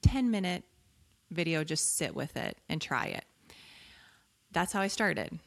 10 0.02 0.30
minute 0.32 0.64
video, 1.32 1.64
just 1.64 1.96
sit 1.96 2.14
with 2.14 2.36
it 2.36 2.58
and 2.68 2.82
try 2.82 3.06
it. 3.06 3.26
That's 4.52 4.74
how 4.74 4.82
I 4.82 4.88
started. 4.88 5.40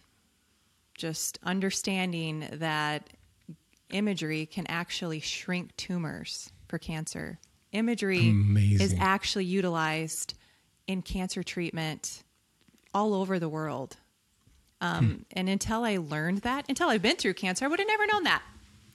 just 1.01 1.39
understanding 1.43 2.47
that 2.53 3.09
imagery 3.91 4.47
can 4.47 4.67
actually 4.69 5.21
shrink 5.21 5.75
tumors 5.77 6.51
for 6.69 6.79
cancer. 6.79 7.39
Imagery 7.73 8.31
Amazing. 8.31 8.81
is 8.81 8.95
actually 8.99 9.45
utilized 9.45 10.35
in 10.87 11.03
cancer 11.03 11.43
treatment 11.43 12.23
all 12.93 13.15
over 13.15 13.39
the 13.39 13.49
world. 13.49 13.97
Um, 14.81 15.27
And 15.33 15.49
until 15.49 15.85
I 15.85 15.99
learned 15.99 16.39
that, 16.39 16.65
until 16.69 16.89
I've 16.89 17.03
been 17.03 17.17
through 17.17 17.35
cancer, 17.35 17.65
I 17.65 17.69
would 17.69 17.79
have 17.79 17.89
never 17.89 18.07
known 18.07 18.25
that. 18.25 18.43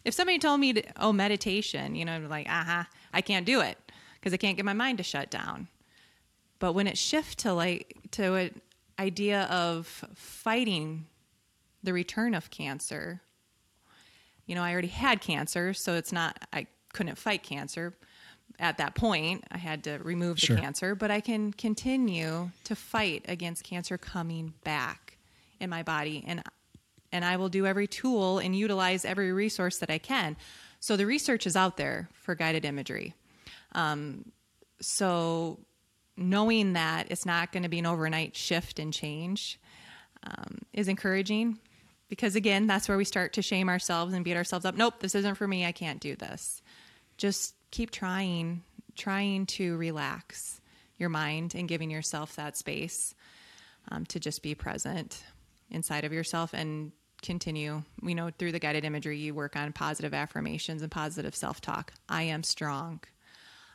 If 0.04 0.14
somebody 0.14 0.40
told 0.40 0.60
me, 0.60 0.74
to, 0.74 0.84
oh, 0.98 1.14
meditation, 1.14 1.96
you 1.96 2.06
know, 2.06 2.14
I'm 2.14 2.30
like, 2.30 2.48
uh 2.50 2.64
huh, 2.64 2.84
I 3.14 3.22
can't 3.22 3.46
do 3.46 3.62
it 3.62 3.78
because 4.20 4.34
I 4.34 4.38
can't 4.38 4.58
get 4.58 4.66
my 4.66 4.74
mind 4.74 4.98
to 4.98 5.04
shut 5.04 5.30
down. 5.30 5.68
But 6.60 6.74
when 6.74 6.88
it 6.88 6.98
shifts 6.98 7.36
to 7.44 7.54
like 7.54 7.98
to 8.12 8.34
an 8.34 8.62
idea 9.00 9.44
of 9.44 10.06
fighting 10.16 11.06
the 11.84 11.94
return 11.94 12.34
of 12.34 12.50
cancer, 12.50 13.22
you 14.48 14.56
know, 14.56 14.64
I 14.64 14.72
already 14.74 14.88
had 14.88 15.22
cancer, 15.22 15.74
so 15.74 15.96
it's 15.96 16.12
not 16.12 16.48
I 16.52 16.68
couldn't 16.94 17.18
fight 17.18 17.44
cancer 17.44 17.94
at 18.60 18.78
that 18.78 18.96
point. 18.96 19.44
I 19.52 19.58
had 19.58 19.84
to 19.86 19.98
remove 20.04 20.40
the 20.40 20.46
Sure. 20.48 20.58
cancer, 20.58 20.96
but 20.96 21.12
I 21.12 21.20
can 21.22 21.52
continue 21.54 22.52
to 22.66 22.76
fight 22.76 23.26
against 23.28 23.64
cancer 23.64 23.98
coming 23.98 24.54
back 24.64 25.18
in 25.60 25.70
my 25.70 25.84
body 25.84 26.24
and 26.28 26.42
and 27.12 27.24
I 27.24 27.38
will 27.38 27.48
do 27.48 27.66
every 27.66 27.88
tool 27.88 28.40
and 28.40 28.54
utilize 28.54 29.06
every 29.06 29.32
resource 29.32 29.78
that 29.78 29.90
I 29.90 30.00
can. 30.00 30.36
So 30.82 30.98
the 30.98 31.06
research 31.06 31.48
is 31.48 31.56
out 31.56 31.78
there 31.78 32.10
for 32.14 32.36
guided 32.36 32.66
imagery. 32.66 33.14
Um, 33.72 34.32
so 34.82 35.60
knowing 36.18 36.74
that 36.74 37.08
it's 37.10 37.26
not 37.26 37.54
going 37.54 37.64
to 37.64 37.70
be 37.70 37.80
an 37.80 37.86
overnight 37.86 38.36
shift 38.36 38.80
and 38.80 38.92
change 38.94 39.60
um, 40.24 40.60
is 40.74 40.88
encouraging 40.90 41.58
because 42.10 42.36
again 42.36 42.68
that's 42.68 42.88
where 42.88 42.98
we 42.98 43.04
start 43.06 43.34
to 43.34 43.42
shame 43.42 43.68
ourselves 43.70 44.14
and 44.14 44.24
beat 44.24 44.38
ourselves 44.38 44.66
up 44.66 44.76
nope 44.76 44.96
this 45.00 45.14
isn't 45.16 45.36
for 45.36 45.48
me 45.48 45.66
i 45.66 45.72
can't 45.72 46.00
do 46.00 46.16
this 46.16 46.62
just 47.18 47.55
keep 47.72 47.92
trying 47.92 48.64
trying 48.96 49.46
to 49.46 49.76
relax 49.78 50.62
your 50.98 51.10
mind 51.10 51.54
and 51.56 51.68
giving 51.68 51.92
yourself 51.92 52.36
that 52.38 52.56
space 52.56 53.14
um, 53.92 54.06
to 54.06 54.20
just 54.20 54.42
be 54.42 54.56
present 54.56 55.24
inside 55.70 56.06
of 56.06 56.14
yourself 56.14 56.54
and 56.54 56.92
continue. 57.22 57.84
We 58.02 58.14
know 58.14 58.30
through 58.30 58.54
the 58.54 58.60
guided 58.60 58.86
imagery 58.86 59.18
you 59.18 59.34
work 59.34 59.56
on 59.56 59.74
positive 59.74 60.14
affirmations 60.14 60.82
and 60.82 60.90
positive 60.92 61.36
self-talk. 61.36 61.94
I 62.08 62.24
am 62.24 62.44
strong. 62.44 63.02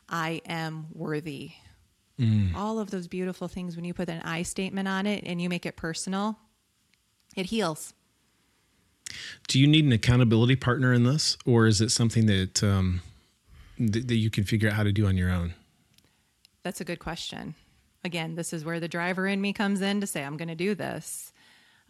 I 0.09 0.41
am 0.45 0.87
worthy. 0.93 1.51
All 2.55 2.79
of 2.79 2.89
those 2.89 3.07
beautiful 3.07 3.47
things 3.47 3.75
when 3.75 3.85
you 3.85 3.93
put 3.93 4.09
an 4.09 4.21
i 4.23 4.43
statement 4.43 4.87
on 4.87 5.05
it 5.07 5.23
and 5.25 5.41
you 5.41 5.49
make 5.49 5.65
it 5.65 5.75
personal 5.75 6.37
it 7.35 7.47
heals. 7.47 7.93
Do 9.47 9.59
you 9.59 9.67
need 9.67 9.85
an 9.85 9.91
accountability 9.91 10.55
partner 10.55 10.93
in 10.93 11.03
this, 11.03 11.37
or 11.45 11.67
is 11.67 11.81
it 11.81 11.91
something 11.91 12.25
that 12.27 12.63
um, 12.63 13.01
th- 13.87 14.07
that 14.07 14.15
you 14.15 14.29
can 14.29 14.43
figure 14.43 14.69
out 14.69 14.75
how 14.75 14.83
to 14.83 14.91
do 14.91 15.07
on 15.07 15.17
your 15.17 15.29
own? 15.29 15.53
That's 16.63 16.81
a 16.81 16.85
good 16.85 16.99
question. 16.99 17.55
Again, 18.03 18.35
this 18.35 18.53
is 18.53 18.65
where 18.65 18.79
the 18.79 18.87
driver 18.87 19.27
in 19.27 19.41
me 19.41 19.53
comes 19.53 19.81
in 19.81 20.01
to 20.01 20.07
say, 20.07 20.23
I'm 20.23 20.37
going 20.37 20.47
to 20.47 20.55
do 20.55 20.75
this. 20.75 21.31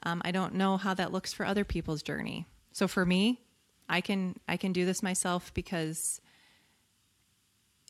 Um, 0.04 0.22
I 0.26 0.32
don't 0.32 0.56
know 0.56 0.78
how 0.78 0.94
that 0.94 1.12
looks 1.12 1.34
for 1.34 1.46
other 1.46 1.64
people's 1.64 2.04
journey. 2.04 2.46
So 2.72 2.88
for 2.88 3.06
me, 3.06 3.42
I 3.88 4.02
can 4.02 4.36
I 4.48 4.58
can 4.58 4.72
do 4.72 4.86
this 4.86 5.04
myself 5.04 5.54
because 5.54 6.22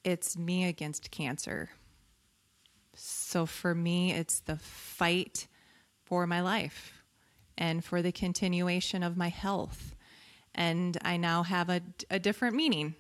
it's 0.04 0.38
me 0.38 0.66
against 0.66 1.12
cancer. 1.12 1.70
So 2.96 3.46
for 3.46 3.74
me, 3.74 4.12
it's 4.12 4.40
the 4.40 4.58
fight 4.58 5.48
for 6.04 6.28
my 6.28 6.42
life 6.42 7.04
and 7.58 7.86
for 7.86 8.02
the 8.02 8.12
continuation 8.12 9.04
of 9.04 9.16
my 9.16 9.30
health. 9.30 9.96
And 10.54 10.98
I 11.04 11.18
now 11.18 11.44
have 11.44 11.70
a, 11.70 11.82
a 12.10 12.20
different 12.20 12.56
meaning, 12.56 12.96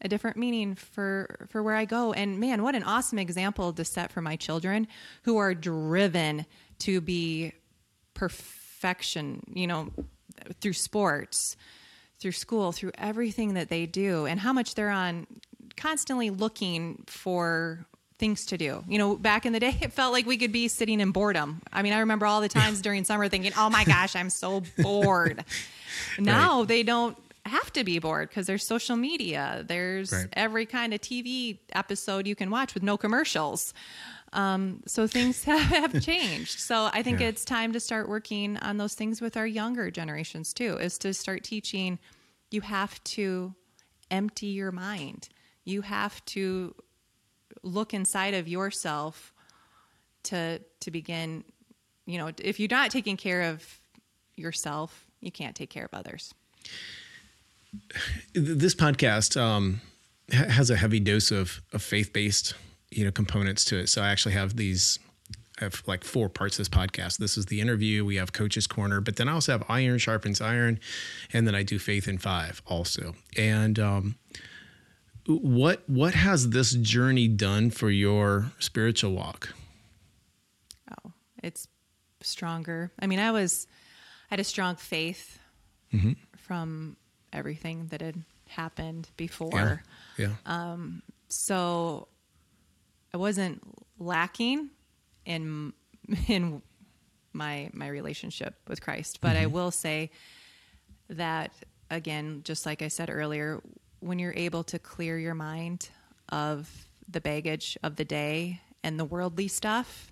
a 0.00 0.08
different 0.08 0.36
meaning 0.36 0.74
for, 0.74 1.46
for 1.48 1.62
where 1.62 1.74
I 1.74 1.84
go. 1.84 2.12
And 2.12 2.38
man, 2.38 2.62
what 2.62 2.74
an 2.74 2.82
awesome 2.82 3.18
example 3.18 3.72
to 3.72 3.84
set 3.84 4.12
for 4.12 4.20
my 4.20 4.36
children 4.36 4.86
who 5.22 5.38
are 5.38 5.54
driven 5.54 6.46
to 6.80 7.00
be 7.00 7.52
perfection, 8.12 9.42
you 9.52 9.66
know, 9.66 9.90
through 10.60 10.72
sports, 10.74 11.56
through 12.18 12.32
school, 12.32 12.72
through 12.72 12.92
everything 12.96 13.54
that 13.54 13.68
they 13.68 13.86
do, 13.86 14.26
and 14.26 14.40
how 14.40 14.52
much 14.52 14.74
they're 14.74 14.90
on 14.90 15.26
constantly 15.76 16.30
looking 16.30 17.02
for 17.06 17.86
things 18.18 18.46
to 18.46 18.56
do. 18.56 18.84
You 18.88 18.98
know, 18.98 19.16
back 19.16 19.44
in 19.44 19.52
the 19.52 19.60
day, 19.60 19.76
it 19.82 19.92
felt 19.92 20.12
like 20.12 20.26
we 20.26 20.36
could 20.36 20.52
be 20.52 20.68
sitting 20.68 21.00
in 21.00 21.10
boredom. 21.10 21.62
I 21.72 21.82
mean, 21.82 21.92
I 21.92 22.00
remember 22.00 22.26
all 22.26 22.40
the 22.40 22.48
times 22.48 22.80
during 22.80 23.04
summer 23.04 23.28
thinking, 23.28 23.52
oh 23.56 23.70
my 23.70 23.84
gosh, 23.84 24.16
I'm 24.16 24.30
so 24.30 24.62
bored. 24.78 25.44
Now 26.18 26.64
they 26.64 26.82
don't 26.82 27.16
have 27.46 27.72
to 27.74 27.84
be 27.84 27.98
bored 27.98 28.28
because 28.28 28.46
there's 28.46 28.66
social 28.66 28.96
media, 28.96 29.64
there's 29.66 30.12
Right. 30.12 30.28
every 30.32 30.66
kind 30.66 30.94
of 30.94 31.00
TV 31.00 31.58
episode 31.72 32.26
you 32.26 32.34
can 32.34 32.50
watch 32.50 32.74
with 32.74 32.82
no 32.82 32.96
commercials. 32.96 33.74
Um, 34.32 34.82
so 34.86 35.06
things 35.06 35.44
have, 35.52 35.60
have 35.92 36.02
changed. 36.02 36.58
So 36.58 36.88
I 36.92 37.02
think 37.02 37.20
Yeah. 37.20 37.28
it's 37.28 37.44
time 37.44 37.72
to 37.74 37.80
start 37.80 38.08
working 38.08 38.56
on 38.58 38.78
those 38.78 38.94
things 38.94 39.20
with 39.20 39.36
our 39.36 39.46
younger 39.46 39.90
generations 39.90 40.52
too, 40.52 40.76
is 40.78 40.98
to 40.98 41.12
start 41.14 41.44
teaching 41.44 41.98
you 42.50 42.60
have 42.62 43.02
to 43.04 43.54
empty 44.10 44.46
your 44.46 44.72
mind. 44.72 45.28
You 45.64 45.82
have 45.82 46.24
to 46.26 46.74
look 47.62 47.94
inside 47.94 48.34
of 48.34 48.48
yourself 48.48 49.32
to 50.24 50.60
to 50.80 50.90
begin, 50.90 51.44
you 52.06 52.18
know, 52.18 52.30
if 52.42 52.58
you're 52.58 52.68
not 52.70 52.90
taking 52.90 53.16
care 53.16 53.42
of 53.42 53.80
yourself, 54.36 55.06
you 55.20 55.30
can't 55.30 55.54
take 55.56 55.70
care 55.70 55.84
of 55.84 55.92
others. 55.94 56.32
Th- 58.34 58.58
This 58.58 58.74
podcast 58.74 59.40
um, 59.40 59.80
has 60.30 60.70
a 60.70 60.76
heavy 60.76 61.00
dose 61.00 61.30
of, 61.30 61.62
of 61.72 61.82
faith 61.82 62.12
based 62.12 62.54
you 62.90 63.04
know 63.04 63.10
components 63.10 63.64
to 63.66 63.78
it. 63.78 63.88
So 63.88 64.02
I 64.02 64.08
actually 64.10 64.34
have 64.34 64.56
these. 64.56 64.98
I 65.60 65.64
have 65.64 65.84
like 65.86 66.02
four 66.02 66.28
parts 66.28 66.58
of 66.58 66.66
this 66.66 66.68
podcast. 66.68 67.18
This 67.18 67.36
is 67.38 67.46
the 67.46 67.60
interview. 67.60 68.04
We 68.04 68.16
have 68.16 68.32
Coach's 68.32 68.66
Corner, 68.66 69.00
but 69.00 69.16
then 69.16 69.28
I 69.28 69.32
also 69.32 69.52
have 69.52 69.62
Iron 69.68 69.98
Sharpens 69.98 70.40
Iron, 70.40 70.80
and 71.32 71.46
then 71.46 71.54
I 71.54 71.62
do 71.62 71.78
Faith 71.78 72.08
in 72.08 72.18
Five 72.18 72.60
also. 72.66 73.14
And 73.36 73.78
um, 73.78 74.16
what 75.26 75.88
what 75.88 76.14
has 76.14 76.50
this 76.50 76.72
journey 76.72 77.28
done 77.28 77.70
for 77.70 77.88
your 77.90 78.52
spiritual 78.58 79.12
walk? 79.12 79.54
Oh, 80.90 81.12
it's 81.42 81.68
stronger. 82.20 82.90
I 83.00 83.06
mean, 83.06 83.20
I 83.20 83.30
was, 83.30 83.66
I 84.30 84.34
had 84.34 84.40
a 84.40 84.44
strong 84.44 84.74
faith 84.76 85.38
from 86.36 86.96
everything 87.34 87.88
that 87.88 88.00
had 88.00 88.22
happened 88.48 89.10
before. 89.16 89.82
yeah. 90.16 90.28
Um, 90.46 91.02
so 91.28 92.08
I 93.12 93.16
wasn't 93.16 93.62
lacking 93.98 94.70
in 95.24 95.72
in 96.28 96.62
my 97.32 97.70
my 97.72 97.88
relationship 97.88 98.54
with 98.68 98.80
Christ, 98.80 99.20
but 99.20 99.36
I 99.36 99.44
mm-hmm. 99.44 99.52
will 99.52 99.70
say 99.70 100.10
that 101.10 101.52
again, 101.90 102.42
just 102.44 102.66
like 102.66 102.82
I 102.82 102.88
said 102.88 103.10
earlier, 103.10 103.60
when 104.00 104.18
you're 104.18 104.34
able 104.36 104.64
to 104.64 104.78
clear 104.78 105.18
your 105.18 105.34
mind 105.34 105.88
of 106.30 106.88
the 107.08 107.20
baggage 107.20 107.76
of 107.82 107.96
the 107.96 108.04
day 108.04 108.60
and 108.82 108.98
the 108.98 109.04
worldly 109.04 109.48
stuff 109.48 110.10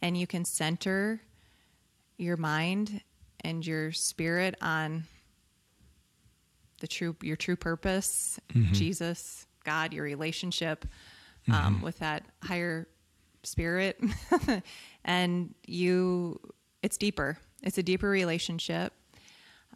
and 0.00 0.16
you 0.16 0.26
can 0.26 0.44
center 0.44 1.20
your 2.18 2.36
mind 2.36 3.00
and 3.40 3.66
your 3.66 3.92
spirit 3.92 4.54
on 4.60 5.04
the 6.82 6.86
true 6.86 7.16
your 7.22 7.36
true 7.36 7.56
purpose 7.56 8.38
jesus 8.72 9.46
god 9.64 9.94
your 9.94 10.04
relationship 10.04 10.84
um, 11.50 11.80
with 11.82 11.98
that 12.00 12.24
higher 12.42 12.86
spirit. 13.42 14.00
And 15.04 15.52
you 15.66 16.38
it's 16.80 16.96
deeper. 16.96 17.36
It's 17.60 17.76
a 17.76 17.82
deeper 17.82 18.08
relationship. 18.08 18.92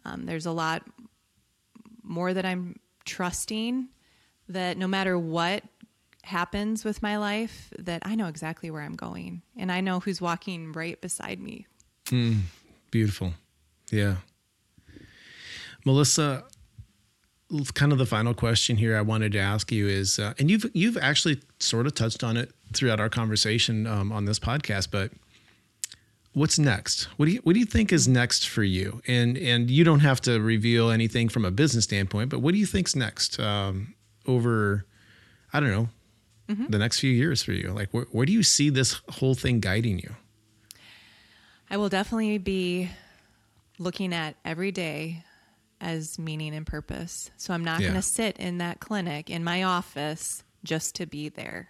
Um, 0.05 0.25
there's 0.25 0.45
a 0.45 0.53
lot 0.53 0.83
more 2.01 2.33
that 2.33 2.45
i'm 2.45 2.77
trusting 3.03 3.89
that 4.47 4.77
no 4.77 4.87
matter 4.87 5.19
what 5.19 5.63
happens 6.23 6.85
with 6.85 7.01
my 7.01 7.17
life 7.17 7.73
that 7.77 8.01
i 8.05 8.15
know 8.15 8.27
exactly 8.27 8.71
where 8.71 8.83
i'm 8.83 8.95
going. 8.95 9.41
And 9.57 9.69
i 9.69 9.81
know 9.81 9.99
who's 9.99 10.21
walking 10.21 10.71
right 10.71 10.99
beside 11.01 11.41
me. 11.41 11.67
Beautiful. 12.89 13.33
Yeah. 13.91 14.17
Melissa, 15.85 16.45
kind 17.73 17.91
of 17.91 17.97
the 17.97 18.05
final 18.05 18.33
question 18.33 18.77
here 18.77 18.97
I 18.97 19.01
wanted 19.01 19.31
to 19.33 19.39
ask 19.39 19.71
you 19.71 19.87
is, 19.87 20.19
uh, 20.19 20.33
and 20.37 20.51
you've 20.51 20.69
you've 20.73 20.97
actually 20.97 21.41
sort 21.59 21.87
of 21.87 21.95
touched 21.95 22.23
on 22.23 22.37
it 22.37 22.51
throughout 22.73 22.99
our 22.99 23.09
conversation 23.09 23.87
um, 23.87 24.11
on 24.11 24.25
this 24.25 24.39
podcast, 24.39 24.89
but 24.91 25.11
what's 26.33 26.59
next? 26.59 27.05
What 27.17 27.25
do 27.27 27.31
you 27.31 27.39
what 27.39 27.53
do 27.53 27.59
you 27.59 27.65
think 27.65 27.93
is 27.93 28.07
next 28.07 28.47
for 28.47 28.63
you? 28.63 29.01
And 29.07 29.37
and 29.37 29.71
you 29.71 29.83
don't 29.83 30.01
have 30.01 30.21
to 30.21 30.39
reveal 30.39 30.89
anything 30.91 31.29
from 31.29 31.45
a 31.45 31.51
business 31.51 31.85
standpoint, 31.85 32.29
but 32.29 32.39
what 32.39 32.53
do 32.53 32.59
you 32.59 32.65
think's 32.65 32.95
next 32.95 33.39
um, 33.39 33.95
over? 34.25 34.85
I 35.53 35.59
don't 35.59 35.71
know. 35.71 35.89
The 36.69 36.77
next 36.77 37.01
few 37.01 37.11
years 37.11 37.43
for 37.43 37.51
you, 37.51 37.71
like 37.71 37.89
where, 37.91 38.05
where 38.11 38.25
do 38.25 38.31
you 38.31 38.41
see 38.41 38.69
this 38.69 39.01
whole 39.09 39.35
thing 39.35 39.59
guiding 39.59 39.99
you? 39.99 40.15
I 41.69 41.75
will 41.75 41.89
definitely 41.89 42.37
be 42.37 42.89
looking 43.79 44.13
at 44.13 44.35
every 44.45 44.71
day 44.71 45.25
as 45.79 46.17
meaning 46.17 46.55
and 46.55 46.65
purpose. 46.65 47.29
So 47.37 47.53
I'm 47.53 47.63
not 47.63 47.81
Yeah. 47.81 47.87
going 47.89 48.01
to 48.01 48.07
sit 48.07 48.37
in 48.37 48.57
that 48.59 48.79
clinic 48.79 49.29
in 49.29 49.43
my 49.43 49.63
office 49.63 50.43
just 50.63 50.95
to 50.95 51.05
be 51.05 51.29
there 51.29 51.69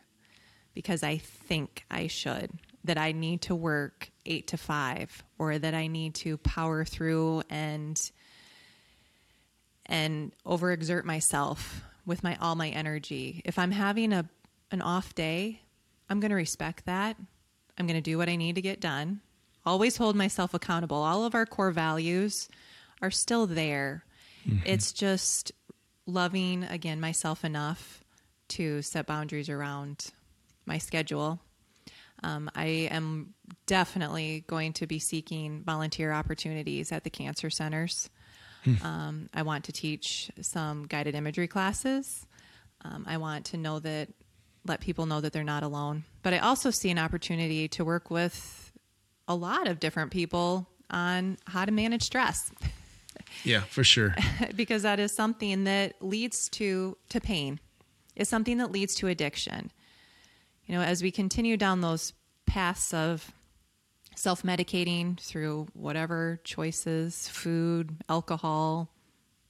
because 0.74 1.04
I 1.04 1.18
think 1.18 1.86
I 1.92 2.08
should, 2.08 2.52
that 2.84 2.98
I 2.98 3.12
need 3.12 3.42
to 3.44 3.56
work 3.56 4.10
eight 4.26 4.48
to 4.48 4.58
five, 4.58 5.24
or 5.38 5.58
that 5.58 5.74
I 5.74 5.88
need 5.88 6.14
to 6.16 6.38
power 6.38 6.86
through 6.86 7.44
and 7.50 8.00
and 9.86 10.34
overexert 10.46 11.04
myself 11.06 11.82
with 12.06 12.24
my 12.24 12.38
all 12.42 12.56
my 12.56 12.70
energy. 12.70 13.42
If 13.46 13.58
I'm 13.58 13.72
having 13.72 14.14
a 14.14 14.28
an 14.72 14.82
off 14.82 15.16
day, 15.16 15.62
I'm 16.10 16.20
going 16.20 16.30
to 16.30 16.36
respect 16.36 16.86
that. 16.86 17.16
I'm 17.78 17.88
going 17.88 17.96
to 17.98 18.02
do 18.02 18.18
what 18.18 18.28
I 18.28 18.36
need 18.36 18.56
to 18.56 18.62
get 18.62 18.82
done. 18.82 19.22
Always 19.66 19.96
hold 19.98 20.16
myself 20.16 20.54
accountable. 20.54 20.98
All 20.98 21.24
of 21.26 21.36
our 21.36 21.46
core 21.46 21.72
values 21.72 22.50
are 23.02 23.12
still 23.12 23.48
there. 23.48 24.04
It's 24.66 24.94
just 24.94 25.52
loving 26.06 26.64
again 26.64 27.02
myself 27.02 27.44
enough 27.44 28.04
to 28.50 28.82
set 28.82 29.06
boundaries 29.08 29.50
around 29.50 30.12
my 30.66 30.78
schedule. 30.78 31.40
Um, 32.24 32.50
I 32.56 32.88
am 32.92 33.34
definitely 33.66 34.44
going 34.48 34.74
to 34.74 34.88
be 34.88 35.00
seeking 35.00 35.64
volunteer 35.64 36.12
opportunities 36.14 36.92
at 36.92 37.04
the 37.04 37.10
cancer 37.10 37.50
centers. 37.50 38.10
Um, 38.84 39.30
I 39.34 39.44
want 39.44 39.66
to 39.66 39.72
teach 39.72 40.32
some 40.42 40.86
guided 40.88 41.16
imagery 41.16 41.48
classes. 41.48 42.26
Um, 42.84 43.06
I 43.08 43.18
want 43.18 43.46
to 43.48 43.58
know 43.58 43.80
that, 43.80 44.10
let 44.66 44.82
people 44.82 45.06
know 45.06 45.22
that 45.22 45.32
they're 45.32 45.44
not 45.44 45.64
alone. 45.64 46.04
But 46.24 46.34
I 46.34 46.40
also 46.40 46.72
see 46.72 46.90
an 46.90 47.00
opportunity 47.00 47.68
to 47.70 47.86
work 47.86 48.10
with 48.12 48.72
a 49.28 49.36
lot 49.36 49.68
of 49.68 49.80
different 49.80 50.12
people 50.12 50.68
on 50.90 51.38
how 51.46 51.66
to 51.66 51.72
manage 51.72 52.04
stress 52.04 52.52
Yeah, 53.44 53.62
for 53.62 53.84
sure. 53.84 54.16
because 54.56 54.84
that 54.84 55.00
is 55.00 55.14
something 55.14 55.64
that 55.66 56.02
leads 56.02 56.50
to 56.50 56.98
to 57.10 57.22
pain. 57.22 57.60
It's 58.16 58.30
something 58.30 58.58
that 58.58 58.72
leads 58.72 58.96
to 58.96 59.08
addiction. 59.08 59.72
You 60.66 60.76
know, 60.76 60.82
as 60.82 61.02
we 61.02 61.12
continue 61.12 61.56
down 61.56 61.82
those 61.82 62.14
paths 62.46 62.94
of 62.94 63.32
self-medicating 64.16 65.20
through 65.20 65.68
whatever 65.74 66.40
choices, 66.44 67.28
food, 67.30 67.96
alcohol, 68.10 68.90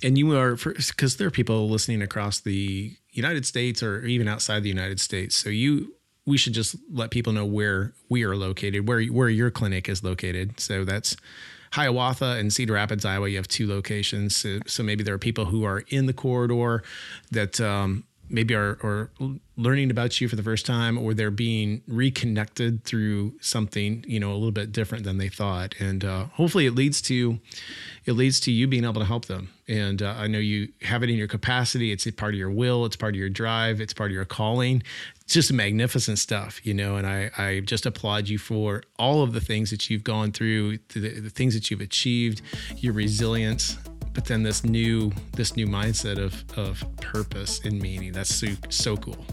And 0.03 0.17
you 0.17 0.37
are, 0.37 0.55
because 0.55 1.17
there 1.17 1.27
are 1.27 1.31
people 1.31 1.69
listening 1.69 2.01
across 2.01 2.39
the 2.39 2.95
United 3.11 3.45
States 3.45 3.81
or 3.83 4.05
even 4.05 4.27
outside 4.27 4.63
the 4.63 4.69
United 4.69 4.99
States. 4.99 5.35
So 5.35 5.49
you, 5.49 5.93
we 6.25 6.37
should 6.37 6.53
just 6.53 6.75
let 6.91 7.11
people 7.11 7.33
know 7.33 7.45
where 7.45 7.93
we 8.09 8.23
are 8.23 8.35
located, 8.35 8.87
where 8.87 9.01
where 9.05 9.29
your 9.29 9.49
clinic 9.49 9.89
is 9.89 10.03
located. 10.03 10.59
So 10.59 10.85
that's 10.85 11.15
Hiawatha 11.73 12.37
and 12.37 12.51
Cedar 12.51 12.73
Rapids, 12.73 13.05
Iowa. 13.05 13.29
You 13.29 13.37
have 13.37 13.47
two 13.47 13.67
locations. 13.67 14.35
So, 14.35 14.59
so 14.67 14.83
maybe 14.83 15.03
there 15.03 15.15
are 15.15 15.19
people 15.19 15.45
who 15.45 15.63
are 15.63 15.83
in 15.87 16.05
the 16.05 16.13
corridor 16.13 16.83
that 17.31 17.59
um, 17.61 18.03
maybe 18.31 18.55
are, 18.55 18.77
are 18.83 19.11
learning 19.57 19.91
about 19.91 20.19
you 20.21 20.27
for 20.27 20.35
the 20.35 20.43
first 20.43 20.65
time, 20.65 20.97
or 20.97 21.13
they're 21.13 21.29
being 21.29 21.81
reconnected 21.87 22.83
through 22.83 23.33
something 23.41 24.03
you 24.07 24.19
know 24.19 24.31
a 24.31 24.33
little 24.33 24.51
bit 24.51 24.71
different 24.71 25.03
than 25.03 25.17
they 25.17 25.29
thought. 25.29 25.75
And 25.79 26.03
uh, 26.03 26.25
hopefully, 26.33 26.65
it 26.65 26.75
leads 26.75 27.01
to 27.03 27.39
it 28.05 28.13
leads 28.13 28.39
to 28.41 28.51
you 28.51 28.67
being 28.67 28.83
able 28.83 29.01
to 29.01 29.05
help 29.05 29.25
them. 29.25 29.49
And 29.67 30.01
uh, 30.01 30.15
I 30.17 30.27
know 30.27 30.39
you 30.39 30.69
have 30.81 31.03
it 31.03 31.09
in 31.09 31.15
your 31.15 31.27
capacity. 31.27 31.91
It's 31.91 32.05
a 32.05 32.11
part 32.11 32.33
of 32.33 32.39
your 32.39 32.51
will. 32.51 32.85
It's 32.85 32.95
part 32.95 33.13
of 33.13 33.19
your 33.19 33.29
drive. 33.29 33.79
It's 33.79 33.93
part 33.93 34.11
of 34.11 34.15
your 34.15 34.25
calling. 34.25 34.83
It's 35.21 35.33
just 35.33 35.53
magnificent 35.53 36.19
stuff, 36.19 36.59
you 36.65 36.73
know. 36.73 36.95
And 36.95 37.07
I, 37.07 37.31
I 37.37 37.59
just 37.61 37.85
applaud 37.85 38.27
you 38.27 38.37
for 38.37 38.83
all 38.97 39.23
of 39.23 39.33
the 39.33 39.41
things 39.41 39.69
that 39.69 39.89
you've 39.89 40.03
gone 40.03 40.31
through, 40.31 40.79
the, 40.89 41.19
the 41.19 41.29
things 41.29 41.53
that 41.53 41.69
you've 41.69 41.81
achieved, 41.81 42.41
your 42.77 42.93
resilience, 42.93 43.77
but 44.13 44.25
then 44.25 44.43
this 44.43 44.63
new 44.63 45.11
this 45.33 45.55
new 45.55 45.67
mindset 45.67 46.17
of 46.17 46.43
of 46.57 46.83
purpose 46.97 47.61
and 47.63 47.81
meaning. 47.81 48.11
That's 48.11 48.33
so 48.33 48.47
so 48.69 48.97
cool. 48.97 49.25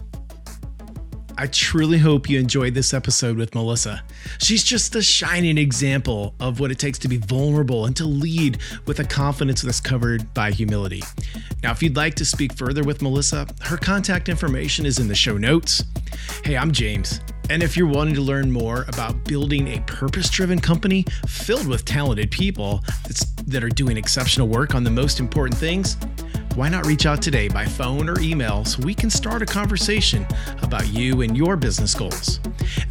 I 1.37 1.47
truly 1.47 1.97
hope 1.97 2.29
you 2.29 2.37
enjoyed 2.37 2.73
this 2.73 2.93
episode 2.93 3.37
with 3.37 3.55
Melissa. 3.55 4.03
She's 4.39 4.61
just 4.61 4.93
a 4.97 5.01
shining 5.01 5.57
example 5.57 6.35
of 6.41 6.59
what 6.59 6.69
it 6.69 6.77
takes 6.77 6.99
to 6.99 7.07
be 7.07 7.15
vulnerable 7.15 7.85
and 7.85 7.95
to 7.95 8.03
lead 8.03 8.57
with 8.85 8.99
a 8.99 9.05
confidence 9.05 9.61
that's 9.61 9.79
covered 9.79 10.33
by 10.33 10.51
humility. 10.51 11.01
Now, 11.63 11.71
if 11.71 11.81
you'd 11.81 11.95
like 11.95 12.15
to 12.15 12.25
speak 12.25 12.51
further 12.51 12.83
with 12.83 13.01
Melissa, 13.01 13.47
her 13.61 13.77
contact 13.77 14.27
information 14.27 14.85
is 14.85 14.99
in 14.99 15.07
the 15.07 15.15
show 15.15 15.37
notes. 15.37 15.85
Hey, 16.43 16.57
I'm 16.57 16.73
James. 16.73 17.21
And 17.49 17.63
if 17.63 17.75
you're 17.75 17.87
wanting 17.87 18.13
to 18.13 18.21
learn 18.21 18.51
more 18.51 18.85
about 18.87 19.23
building 19.23 19.69
a 19.69 19.81
purpose 19.81 20.29
driven 20.29 20.59
company 20.59 21.03
filled 21.27 21.67
with 21.67 21.83
talented 21.83 22.29
people 22.29 22.83
that 23.47 23.63
are 23.63 23.69
doing 23.69 23.97
exceptional 23.97 24.47
work 24.47 24.75
on 24.75 24.83
the 24.83 24.91
most 24.91 25.19
important 25.19 25.57
things, 25.57 25.97
why 26.53 26.69
not 26.69 26.85
reach 26.85 27.05
out 27.05 27.21
today 27.21 27.47
by 27.47 27.65
phone 27.65 28.07
or 28.07 28.19
email 28.19 28.65
so 28.65 28.83
we 28.83 28.93
can 28.93 29.09
start 29.09 29.41
a 29.41 29.45
conversation 29.45 30.27
about 30.61 30.87
you 30.89 31.21
and 31.21 31.35
your 31.35 31.55
business 31.55 31.95
goals? 31.95 32.39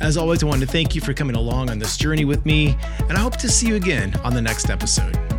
As 0.01 0.17
always, 0.17 0.43
I 0.43 0.47
want 0.47 0.61
to 0.61 0.67
thank 0.67 0.95
you 0.95 1.01
for 1.01 1.15
coming 1.15 1.37
along 1.37 1.71
on 1.71 1.79
this 1.79 1.97
journey 1.97 2.25
with 2.25 2.45
me, 2.45 2.77
and 3.09 3.13
I 3.13 3.21
hope 3.21 3.37
to 3.37 3.49
see 3.49 3.69
you 3.69 3.77
again 3.77 4.15
on 4.25 4.35
the 4.35 4.43
next 4.43 4.71
episode. 4.71 5.38